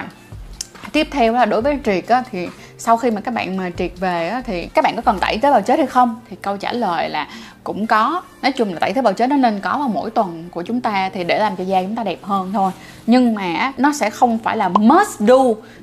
tiếp 0.93 1.09
theo 1.11 1.33
là 1.33 1.45
đối 1.45 1.63
với 1.63 1.79
triệt 1.85 2.09
á, 2.09 2.25
thì 2.31 2.49
sau 2.79 2.97
khi 2.97 3.11
mà 3.11 3.21
các 3.21 3.35
bạn 3.35 3.57
mà 3.57 3.71
triệt 3.79 3.93
về 4.01 4.29
á, 4.29 4.43
thì 4.47 4.67
các 4.67 4.85
bạn 4.85 4.97
có 4.97 5.03
cần 5.03 5.19
tẩy 5.21 5.39
tế 5.39 5.51
bào 5.51 5.63
chết 5.63 5.79
hay 5.79 5.87
không? 5.87 6.21
Thì 6.31 6.37
câu 6.43 6.57
trả 6.57 6.73
lời 6.73 7.09
là 7.09 7.29
cũng 7.65 7.87
có. 7.87 8.23
Nói 8.43 8.53
chung 8.53 8.73
là 8.73 8.79
tẩy 8.81 8.93
tế 8.93 9.03
bào 9.03 9.13
chết 9.13 9.31
nó 9.31 9.37
nên 9.37 9.61
có 9.61 9.79
vào 9.79 9.89
mỗi 9.89 10.11
tuần 10.11 10.49
của 10.51 10.63
chúng 10.63 10.81
ta 10.81 11.11
thì 11.15 11.25
để 11.25 11.39
làm 11.39 11.57
cho 11.57 11.65
da 11.65 11.83
chúng 11.83 11.97
ta 11.97 12.05
đẹp 12.05 12.19
hơn 12.23 12.51
thôi. 12.53 12.73
Nhưng 13.07 13.35
mà 13.35 13.73
nó 13.77 13.93
sẽ 13.93 14.11
không 14.11 14.39
phải 14.39 14.57
là 14.57 14.69
must 14.69 15.21
do 15.21 15.39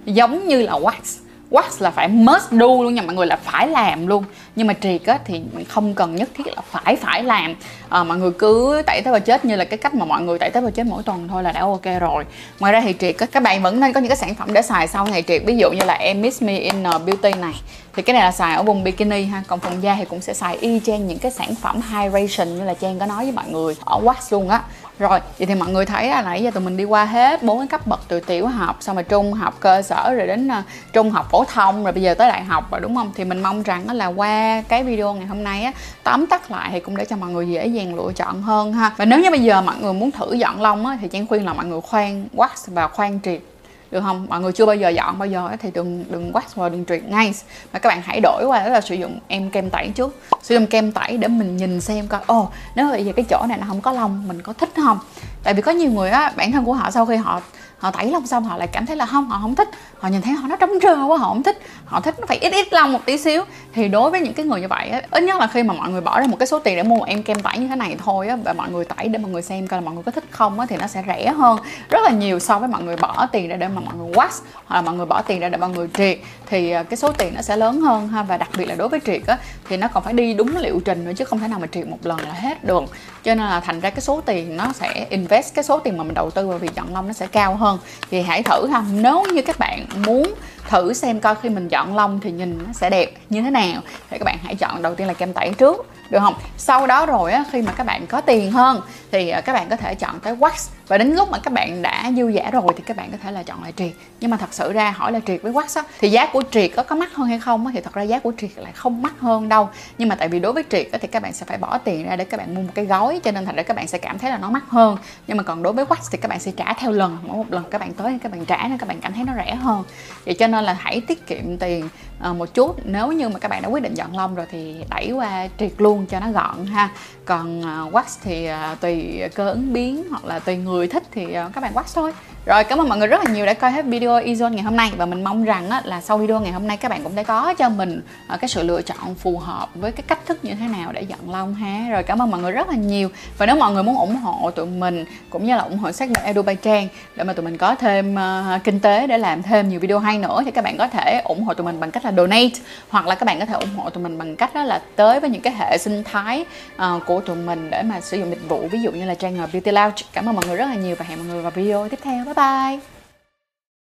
giống 0.05 0.47
như 0.47 0.61
là 0.61 0.73
wax 0.73 1.26
wax 1.51 1.63
là 1.79 1.91
phải 1.91 2.07
must 2.07 2.51
do 2.51 2.67
luôn 2.67 2.95
nha 2.95 3.01
mọi 3.01 3.15
người 3.15 3.27
là 3.27 3.35
phải 3.35 3.67
làm 3.67 4.07
luôn. 4.07 4.23
Nhưng 4.55 4.67
mà 4.67 4.73
triệt 4.81 5.05
á 5.05 5.19
thì 5.25 5.41
mình 5.53 5.65
không 5.65 5.93
cần 5.93 6.15
nhất 6.15 6.29
thiết 6.33 6.47
là 6.47 6.61
phải 6.71 6.95
phải 6.95 7.23
làm. 7.23 7.55
À, 7.89 8.03
mọi 8.03 8.17
người 8.17 8.31
cứ 8.31 8.81
tẩy 8.85 9.01
tế 9.01 9.11
bào 9.11 9.19
chết 9.19 9.45
như 9.45 9.55
là 9.55 9.65
cái 9.65 9.77
cách 9.77 9.95
mà 9.95 10.05
mọi 10.05 10.21
người 10.21 10.39
tẩy 10.39 10.49
tế 10.49 10.61
bào 10.61 10.71
chết 10.71 10.85
mỗi 10.85 11.03
tuần 11.03 11.27
thôi 11.27 11.43
là 11.43 11.51
đã 11.51 11.61
ok 11.61 11.85
rồi. 11.99 12.25
Ngoài 12.59 12.73
ra 12.73 12.81
thì 12.81 12.95
triệt 12.99 13.17
á, 13.17 13.25
các 13.31 13.43
bạn 13.43 13.63
vẫn 13.63 13.79
nên 13.79 13.93
có 13.93 13.99
những 13.99 14.09
cái 14.09 14.17
sản 14.17 14.35
phẩm 14.35 14.53
để 14.53 14.61
xài 14.61 14.87
sau 14.87 15.07
ngày 15.07 15.23
triệt. 15.27 15.41
Ví 15.45 15.57
dụ 15.57 15.71
như 15.71 15.85
là 15.85 15.93
em 15.93 16.21
Miss 16.21 16.43
Me 16.43 16.57
in 16.57 16.83
Beauty 16.83 17.31
này. 17.33 17.53
Thì 17.95 18.03
cái 18.03 18.13
này 18.13 18.23
là 18.23 18.31
xài 18.31 18.55
ở 18.55 18.63
vùng 18.63 18.83
bikini 18.83 19.23
ha 19.23 19.43
còn 19.47 19.59
phần 19.59 19.83
da 19.83 19.95
thì 19.95 20.05
cũng 20.05 20.21
sẽ 20.21 20.33
xài 20.33 20.57
y 20.57 20.81
chang 20.85 21.07
những 21.07 21.19
cái 21.19 21.31
sản 21.31 21.55
phẩm 21.55 21.81
hydration 21.81 22.57
như 22.57 22.63
là 22.63 22.73
trang 22.73 22.99
có 22.99 23.05
nói 23.05 23.23
với 23.23 23.31
mọi 23.31 23.45
người 23.49 23.75
ở 23.85 23.99
wax 23.99 24.13
luôn 24.29 24.49
á 24.49 24.61
rồi, 24.99 25.19
vậy 25.37 25.45
thì 25.45 25.55
mọi 25.55 25.69
người 25.69 25.85
thấy 25.85 26.07
là 26.07 26.21
nãy 26.21 26.43
giờ 26.43 26.51
tụi 26.51 26.63
mình 26.63 26.77
đi 26.77 26.83
qua 26.83 27.05
hết 27.05 27.43
bốn 27.43 27.57
cái 27.57 27.67
cấp 27.67 27.87
bậc 27.87 27.99
từ 28.07 28.19
tiểu, 28.19 28.47
học, 28.47 28.77
xong 28.79 28.95
rồi 28.95 29.03
trung, 29.03 29.33
học, 29.33 29.57
cơ 29.59 29.81
sở, 29.81 30.13
rồi 30.13 30.27
đến 30.27 30.47
ờ, 30.47 30.61
trung 30.93 31.11
học 31.11 31.27
phổ 31.31 31.43
thông, 31.43 31.83
rồi 31.83 31.93
bây 31.93 32.03
giờ 32.03 32.13
tới 32.13 32.29
đại 32.29 32.43
học 32.43 32.71
rồi, 32.71 32.81
đúng 32.81 32.95
không? 32.95 33.11
Thì 33.15 33.25
mình 33.25 33.43
mong 33.43 33.63
rằng 33.63 33.89
là 33.89 34.07
qua 34.07 34.61
cái 34.61 34.83
video 34.83 35.13
ngày 35.13 35.25
hôm 35.25 35.43
nay 35.43 35.63
á, 35.63 35.71
tóm 36.03 36.27
tắt 36.27 36.51
lại 36.51 36.69
thì 36.71 36.79
cũng 36.79 36.97
để 36.97 37.05
cho 37.05 37.15
mọi 37.15 37.29
người 37.29 37.49
dễ 37.49 37.67
dàng 37.67 37.95
lựa 37.95 38.13
chọn 38.15 38.41
hơn 38.41 38.73
ha. 38.73 38.91
Và 38.97 39.05
nếu 39.05 39.19
như 39.19 39.29
bây 39.29 39.39
giờ 39.39 39.61
mọi 39.61 39.75
người 39.81 39.93
muốn 39.93 40.11
thử 40.11 40.33
dọn 40.33 40.61
lông 40.61 40.85
á, 40.85 40.97
thì 41.01 41.07
trang 41.07 41.27
khuyên 41.27 41.45
là 41.45 41.53
mọi 41.53 41.65
người 41.65 41.81
khoan 41.81 42.27
wax 42.35 42.47
và 42.67 42.87
khoan 42.87 43.19
triệt 43.23 43.41
được 43.91 44.01
không? 44.01 44.25
Mọi 44.29 44.41
người 44.41 44.51
chưa 44.51 44.65
bao 44.65 44.75
giờ 44.75 44.89
dọn 44.89 45.19
bao 45.19 45.27
giờ 45.27 45.49
thì 45.61 45.71
đừng 45.73 46.05
đừng 46.09 46.31
wax 46.31 46.41
và 46.55 46.69
đừng 46.69 46.85
truyền 46.85 47.09
ngay. 47.09 47.33
Mà 47.73 47.79
các 47.79 47.89
bạn 47.89 48.01
hãy 48.03 48.19
đổi 48.23 48.45
qua 48.45 48.63
đó 48.63 48.69
là 48.69 48.81
sử 48.81 48.95
dụng 48.95 49.19
em 49.27 49.49
kem 49.49 49.69
tẩy 49.69 49.89
trước. 49.95 50.19
Sử 50.41 50.55
dụng 50.55 50.67
kem 50.67 50.91
tẩy 50.91 51.17
để 51.17 51.27
mình 51.27 51.57
nhìn 51.57 51.81
xem 51.81 52.07
coi 52.07 52.21
ồ 52.25 52.41
oh, 52.41 52.51
nếu 52.75 52.89
bây 52.89 53.05
giờ 53.05 53.11
cái 53.15 53.25
chỗ 53.29 53.45
này 53.49 53.57
nó 53.57 53.67
không 53.67 53.81
có 53.81 53.91
lông 53.91 54.27
mình 54.27 54.41
có 54.41 54.53
thích 54.53 54.69
không? 54.75 54.99
Tại 55.43 55.53
vì 55.53 55.61
có 55.61 55.71
nhiều 55.71 55.91
người 55.91 56.09
á 56.09 56.33
bản 56.35 56.51
thân 56.51 56.65
của 56.65 56.73
họ 56.73 56.91
sau 56.91 57.05
khi 57.05 57.15
họ 57.15 57.41
họ 57.77 57.91
tẩy 57.91 58.11
lông 58.11 58.27
xong 58.27 58.43
họ 58.43 58.57
lại 58.57 58.67
cảm 58.67 58.85
thấy 58.85 58.95
là 58.95 59.05
không 59.05 59.29
họ 59.29 59.39
không 59.41 59.55
thích. 59.55 59.69
Họ 59.99 60.09
nhìn 60.09 60.21
thấy 60.21 60.33
họ 60.33 60.47
nó 60.47 60.55
trống 60.55 60.71
trơ 60.81 61.05
quá 61.05 61.17
họ 61.17 61.27
không 61.27 61.43
thích. 61.43 61.59
Họ 61.85 62.01
thích 62.01 62.15
nó 62.19 62.25
phải 62.27 62.37
ít 62.37 62.53
ít 62.53 62.73
lông 62.73 62.91
một 62.91 62.99
tí 63.05 63.17
xíu. 63.17 63.43
Thì 63.73 63.87
đối 63.87 64.11
với 64.11 64.21
những 64.21 64.33
cái 64.33 64.45
người 64.45 64.61
như 64.61 64.67
vậy 64.67 64.89
á, 64.89 65.01
ít 65.11 65.23
nhất 65.23 65.37
là 65.37 65.47
khi 65.47 65.63
mà 65.63 65.73
mọi 65.73 65.89
người 65.89 66.01
bỏ 66.01 66.19
ra 66.19 66.27
một 66.27 66.37
cái 66.39 66.47
số 66.47 66.59
tiền 66.59 66.75
để 66.75 66.83
mua 66.83 66.95
một 66.95 67.05
em 67.07 67.23
kem 67.23 67.41
tẩy 67.41 67.57
như 67.57 67.67
thế 67.67 67.75
này 67.75 67.97
thôi 68.05 68.27
á 68.27 68.37
và 68.43 68.53
mọi 68.53 68.71
người 68.71 68.85
tẩy 68.85 69.07
để 69.07 69.19
mọi 69.19 69.31
người 69.31 69.41
xem 69.41 69.67
coi 69.67 69.81
là 69.81 69.85
mọi 69.85 69.93
người 69.93 70.03
có 70.03 70.11
thích 70.11 70.23
không 70.31 70.59
á 70.59 70.65
thì 70.69 70.77
nó 70.77 70.87
sẽ 70.87 71.03
rẻ 71.07 71.33
hơn 71.37 71.59
rất 71.89 71.99
là 72.03 72.09
nhiều 72.09 72.39
so 72.39 72.59
với 72.59 72.69
mọi 72.69 72.83
người 72.83 72.95
bỏ 72.95 73.27
tiền 73.31 73.49
ra 73.49 73.55
để 73.55 73.67
mà 73.67 73.81
mọi 73.81 73.95
người 73.95 74.11
wax 74.11 74.29
hoặc 74.65 74.75
là 74.75 74.81
mọi 74.81 74.95
người 74.95 75.05
bỏ 75.05 75.21
tiền 75.21 75.39
ra 75.39 75.49
để 75.49 75.57
mọi 75.57 75.69
người 75.69 75.87
triệt. 75.93 76.19
Thì 76.45 76.71
à, 76.71 76.83
cái 76.83 76.97
số 76.97 77.11
tiền 77.11 77.33
nó 77.35 77.41
sẽ 77.41 77.57
lớn 77.57 77.81
hơn 77.81 78.07
ha 78.07 78.23
và 78.23 78.37
đặc 78.37 78.49
biệt 78.57 78.65
là 78.65 78.75
đối 78.75 78.89
với 78.89 78.99
triệt 79.05 79.21
á 79.27 79.37
thì 79.69 79.77
nó 79.77 79.87
còn 79.87 80.03
phải 80.03 80.13
đi 80.13 80.33
đúng 80.33 80.57
liệu 80.57 80.79
trình 80.85 81.05
nữa 81.05 81.11
chứ 81.17 81.25
không 81.25 81.39
thể 81.39 81.47
nào 81.47 81.59
mà 81.59 81.67
triệt 81.67 81.87
một 81.87 81.97
lần 82.03 82.19
là 82.19 82.33
hết 82.33 82.63
được. 82.63 82.83
Cho 83.23 83.35
nên 83.35 83.45
là 83.45 83.59
thành 83.59 83.79
ra 83.79 83.89
cái 83.89 84.01
số 84.01 84.21
tiền 84.21 84.57
nó 84.57 84.73
sẽ 84.73 85.05
invest 85.09 85.55
cái 85.55 85.63
số 85.63 85.79
tiền 85.79 85.97
mà 85.97 86.03
mình 86.03 86.13
đầu 86.13 86.31
tư 86.31 86.47
vào 86.47 86.57
việc 86.57 86.75
chọn 86.75 86.93
lông 86.93 87.07
nó 87.07 87.13
sẽ 87.13 87.27
cao 87.27 87.55
hơn 87.55 87.66
thì 88.11 88.21
hãy 88.21 88.43
thử 88.43 88.67
ha. 88.67 88.83
Nếu 88.91 89.25
như 89.33 89.41
các 89.41 89.59
bạn 89.59 89.85
muốn 90.05 90.33
thử 90.67 90.93
xem 90.93 91.19
coi 91.19 91.35
khi 91.35 91.49
mình 91.49 91.69
chọn 91.69 91.95
lông 91.95 92.19
thì 92.19 92.31
nhìn 92.31 92.59
nó 92.67 92.73
sẽ 92.73 92.89
đẹp 92.89 93.11
như 93.29 93.41
thế 93.41 93.49
nào 93.49 93.81
thì 94.09 94.17
các 94.17 94.25
bạn 94.25 94.37
hãy 94.43 94.55
chọn 94.55 94.81
đầu 94.81 94.95
tiên 94.95 95.07
là 95.07 95.13
kem 95.13 95.33
tẩy 95.33 95.51
trước 95.57 95.85
được 96.09 96.19
không 96.19 96.35
sau 96.57 96.87
đó 96.87 97.05
rồi 97.05 97.31
á, 97.31 97.45
khi 97.51 97.61
mà 97.61 97.71
các 97.71 97.83
bạn 97.83 98.07
có 98.07 98.21
tiền 98.21 98.51
hơn 98.51 98.81
thì 99.11 99.33
các 99.45 99.53
bạn 99.53 99.69
có 99.69 99.75
thể 99.75 99.95
chọn 99.95 100.19
cái 100.19 100.35
wax 100.35 100.69
và 100.87 100.97
đến 100.97 101.13
lúc 101.13 101.31
mà 101.31 101.37
các 101.43 101.53
bạn 101.53 101.81
đã 101.81 102.11
dư 102.17 102.27
giả 102.27 102.51
rồi 102.51 102.63
thì 102.77 102.83
các 102.87 102.97
bạn 102.97 103.11
có 103.11 103.17
thể 103.23 103.31
là 103.31 103.43
chọn 103.43 103.63
lại 103.63 103.73
triệt 103.75 103.91
nhưng 104.19 104.31
mà 104.31 104.37
thật 104.37 104.53
sự 104.53 104.73
ra 104.73 104.91
hỏi 104.97 105.11
là 105.11 105.19
triệt 105.25 105.41
với 105.41 105.51
wax 105.51 105.81
á, 105.81 105.83
thì 105.99 106.09
giá 106.09 106.25
của 106.33 106.43
triệt 106.51 106.71
có 106.75 106.83
có 106.83 106.95
mắc 106.95 107.15
hơn 107.15 107.27
hay 107.27 107.39
không 107.39 107.65
á, 107.65 107.71
thì 107.75 107.81
thật 107.81 107.93
ra 107.93 108.01
giá 108.01 108.19
của 108.19 108.31
triệt 108.37 108.49
lại 108.55 108.71
không 108.75 109.01
mắc 109.01 109.13
hơn 109.19 109.49
đâu 109.49 109.69
nhưng 109.97 110.09
mà 110.09 110.15
tại 110.15 110.27
vì 110.27 110.39
đối 110.39 110.53
với 110.53 110.63
triệt 110.69 110.91
á, 110.91 110.97
thì 111.01 111.07
các 111.07 111.21
bạn 111.21 111.33
sẽ 111.33 111.45
phải 111.45 111.57
bỏ 111.57 111.77
tiền 111.77 112.05
ra 112.05 112.15
để 112.15 112.25
các 112.25 112.37
bạn 112.37 112.55
mua 112.55 112.61
một 112.61 112.71
cái 112.75 112.85
gói 112.85 113.19
cho 113.23 113.31
nên 113.31 113.45
thành 113.45 113.55
ra 113.55 113.63
các 113.63 113.77
bạn 113.77 113.87
sẽ 113.87 113.97
cảm 113.97 114.19
thấy 114.19 114.31
là 114.31 114.37
nó 114.37 114.49
mắc 114.49 114.63
hơn 114.67 114.97
nhưng 115.27 115.37
mà 115.37 115.43
còn 115.43 115.63
đối 115.63 115.73
với 115.73 115.85
wax 115.85 115.97
thì 116.11 116.17
các 116.17 116.27
bạn 116.29 116.39
sẽ 116.39 116.51
trả 116.51 116.73
theo 116.73 116.91
lần 116.91 117.17
mỗi 117.23 117.37
một 117.37 117.45
lần 117.49 117.63
các 117.71 117.81
bạn 117.81 117.93
tới 117.93 118.19
các 118.23 118.31
bạn 118.31 118.45
trả 118.45 118.67
nên 118.67 118.77
các 118.77 118.89
bạn 118.89 119.01
cảm 119.01 119.13
thấy 119.13 119.23
nó 119.23 119.33
rẻ 119.35 119.55
hơn 119.55 119.83
vậy 120.25 120.35
cho 120.39 120.47
nên 120.47 120.56
nên 120.57 120.65
là 120.65 120.73
hãy 120.73 121.01
tiết 121.01 121.27
kiệm 121.27 121.57
tiền 121.57 121.89
Ờ, 122.19 122.33
một 122.33 122.53
chút 122.53 122.75
nếu 122.83 123.11
như 123.11 123.29
mà 123.29 123.39
các 123.39 123.47
bạn 123.47 123.61
đã 123.61 123.69
quyết 123.69 123.83
định 123.83 123.93
dọn 123.93 124.17
lông 124.17 124.35
rồi 124.35 124.45
thì 124.51 124.75
đẩy 124.89 125.11
qua 125.11 125.47
triệt 125.59 125.71
luôn 125.77 126.05
cho 126.05 126.19
nó 126.19 126.31
gọn 126.31 126.65
ha 126.65 126.89
còn 127.25 127.59
uh, 127.59 127.93
wax 127.93 128.03
thì 128.23 128.49
uh, 128.49 128.79
tùy 128.79 129.21
cơ 129.35 129.49
ứng 129.49 129.73
biến 129.73 130.03
hoặc 130.09 130.25
là 130.25 130.39
tùy 130.39 130.57
người 130.57 130.87
thích 130.87 131.03
thì 131.11 131.25
uh, 131.25 131.53
các 131.53 131.61
bạn 131.61 131.73
wax 131.73 131.83
thôi 131.95 132.13
rồi 132.47 132.63
cảm 132.63 132.81
ơn 132.81 132.89
mọi 132.89 132.97
người 132.97 133.07
rất 133.07 133.25
là 133.25 133.31
nhiều 133.33 133.45
đã 133.45 133.53
coi 133.53 133.71
hết 133.71 133.85
video 133.85 134.21
Izone 134.21 134.49
ngày 134.49 134.63
hôm 134.63 134.75
nay 134.75 134.91
và 134.97 135.05
mình 135.05 135.23
mong 135.23 135.43
rằng 135.43 135.69
á, 135.69 135.81
là 135.85 136.01
sau 136.01 136.17
video 136.17 136.39
ngày 136.39 136.51
hôm 136.51 136.67
nay 136.67 136.77
các 136.77 136.89
bạn 136.89 137.03
cũng 137.03 137.15
đã 137.15 137.23
có 137.23 137.53
cho 137.53 137.69
mình 137.69 138.01
uh, 138.33 138.39
cái 138.39 138.49
sự 138.49 138.63
lựa 138.63 138.81
chọn 138.81 139.15
phù 139.15 139.37
hợp 139.37 139.69
với 139.75 139.91
cái 139.91 140.03
cách 140.07 140.25
thức 140.25 140.45
như 140.45 140.53
thế 140.53 140.67
nào 140.67 140.91
để 140.91 141.01
dọn 141.01 141.31
lông 141.31 141.53
ha. 141.55 141.87
Rồi 141.91 142.03
cảm 142.03 142.21
ơn 142.21 142.31
mọi 142.31 142.41
người 142.41 142.51
rất 142.51 142.69
là 142.69 142.75
nhiều. 142.75 143.09
Và 143.37 143.45
nếu 143.45 143.55
mọi 143.55 143.73
người 143.73 143.83
muốn 143.83 143.97
ủng 143.97 144.15
hộ 144.15 144.51
tụi 144.51 144.65
mình 144.65 145.05
cũng 145.29 145.45
như 145.45 145.55
là 145.55 145.63
ủng 145.63 145.77
hộ 145.77 145.91
sách 145.91 146.09
Edu 146.23 146.41
Bay 146.41 146.55
Trang 146.55 146.87
để 147.15 147.23
mà 147.23 147.33
tụi 147.33 147.45
mình 147.45 147.57
có 147.57 147.75
thêm 147.75 148.15
uh, 148.15 148.63
kinh 148.63 148.79
tế 148.79 149.07
để 149.07 149.17
làm 149.17 149.43
thêm 149.43 149.69
nhiều 149.69 149.79
video 149.79 149.99
hay 149.99 150.17
nữa 150.17 150.41
thì 150.45 150.51
các 150.51 150.63
bạn 150.63 150.77
có 150.77 150.87
thể 150.87 151.21
ủng 151.23 151.43
hộ 151.43 151.53
tụi 151.53 151.65
mình 151.65 151.79
bằng 151.79 151.91
cách 151.91 152.05
là 152.07 152.13
donate 152.17 152.59
hoặc 152.89 153.07
là 153.07 153.15
các 153.15 153.25
bạn 153.25 153.39
có 153.39 153.45
thể 153.45 153.53
ủng 153.53 153.75
hộ 153.75 153.89
tụi 153.89 154.03
mình 154.03 154.17
bằng 154.17 154.35
cách 154.35 154.55
đó 154.55 154.63
là 154.63 154.81
tới 154.95 155.19
với 155.19 155.29
những 155.29 155.41
cái 155.41 155.53
hệ 155.53 155.77
sinh 155.77 156.03
thái 156.03 156.45
uh, 156.75 157.05
của 157.05 157.19
tụi 157.19 157.35
mình 157.35 157.69
để 157.69 157.83
mà 157.83 158.01
sử 158.01 158.17
dụng 158.17 158.29
dịch 158.29 158.49
vụ 158.49 158.67
ví 158.71 158.81
dụ 158.81 158.91
như 158.91 159.05
là 159.05 159.15
Trang 159.15 159.37
Beauty 159.37 159.71
Lounge. 159.71 160.03
Cảm 160.13 160.29
ơn 160.29 160.35
mọi 160.35 160.45
người 160.47 160.55
rất 160.55 160.65
là 160.65 160.75
nhiều 160.75 160.95
và 160.99 161.05
hẹn 161.05 161.17
mọi 161.17 161.27
người 161.27 161.41
vào 161.41 161.51
video 161.51 161.89
tiếp 161.89 161.99
theo. 162.03 162.25
Bye 162.25 162.33
bye 162.33 162.96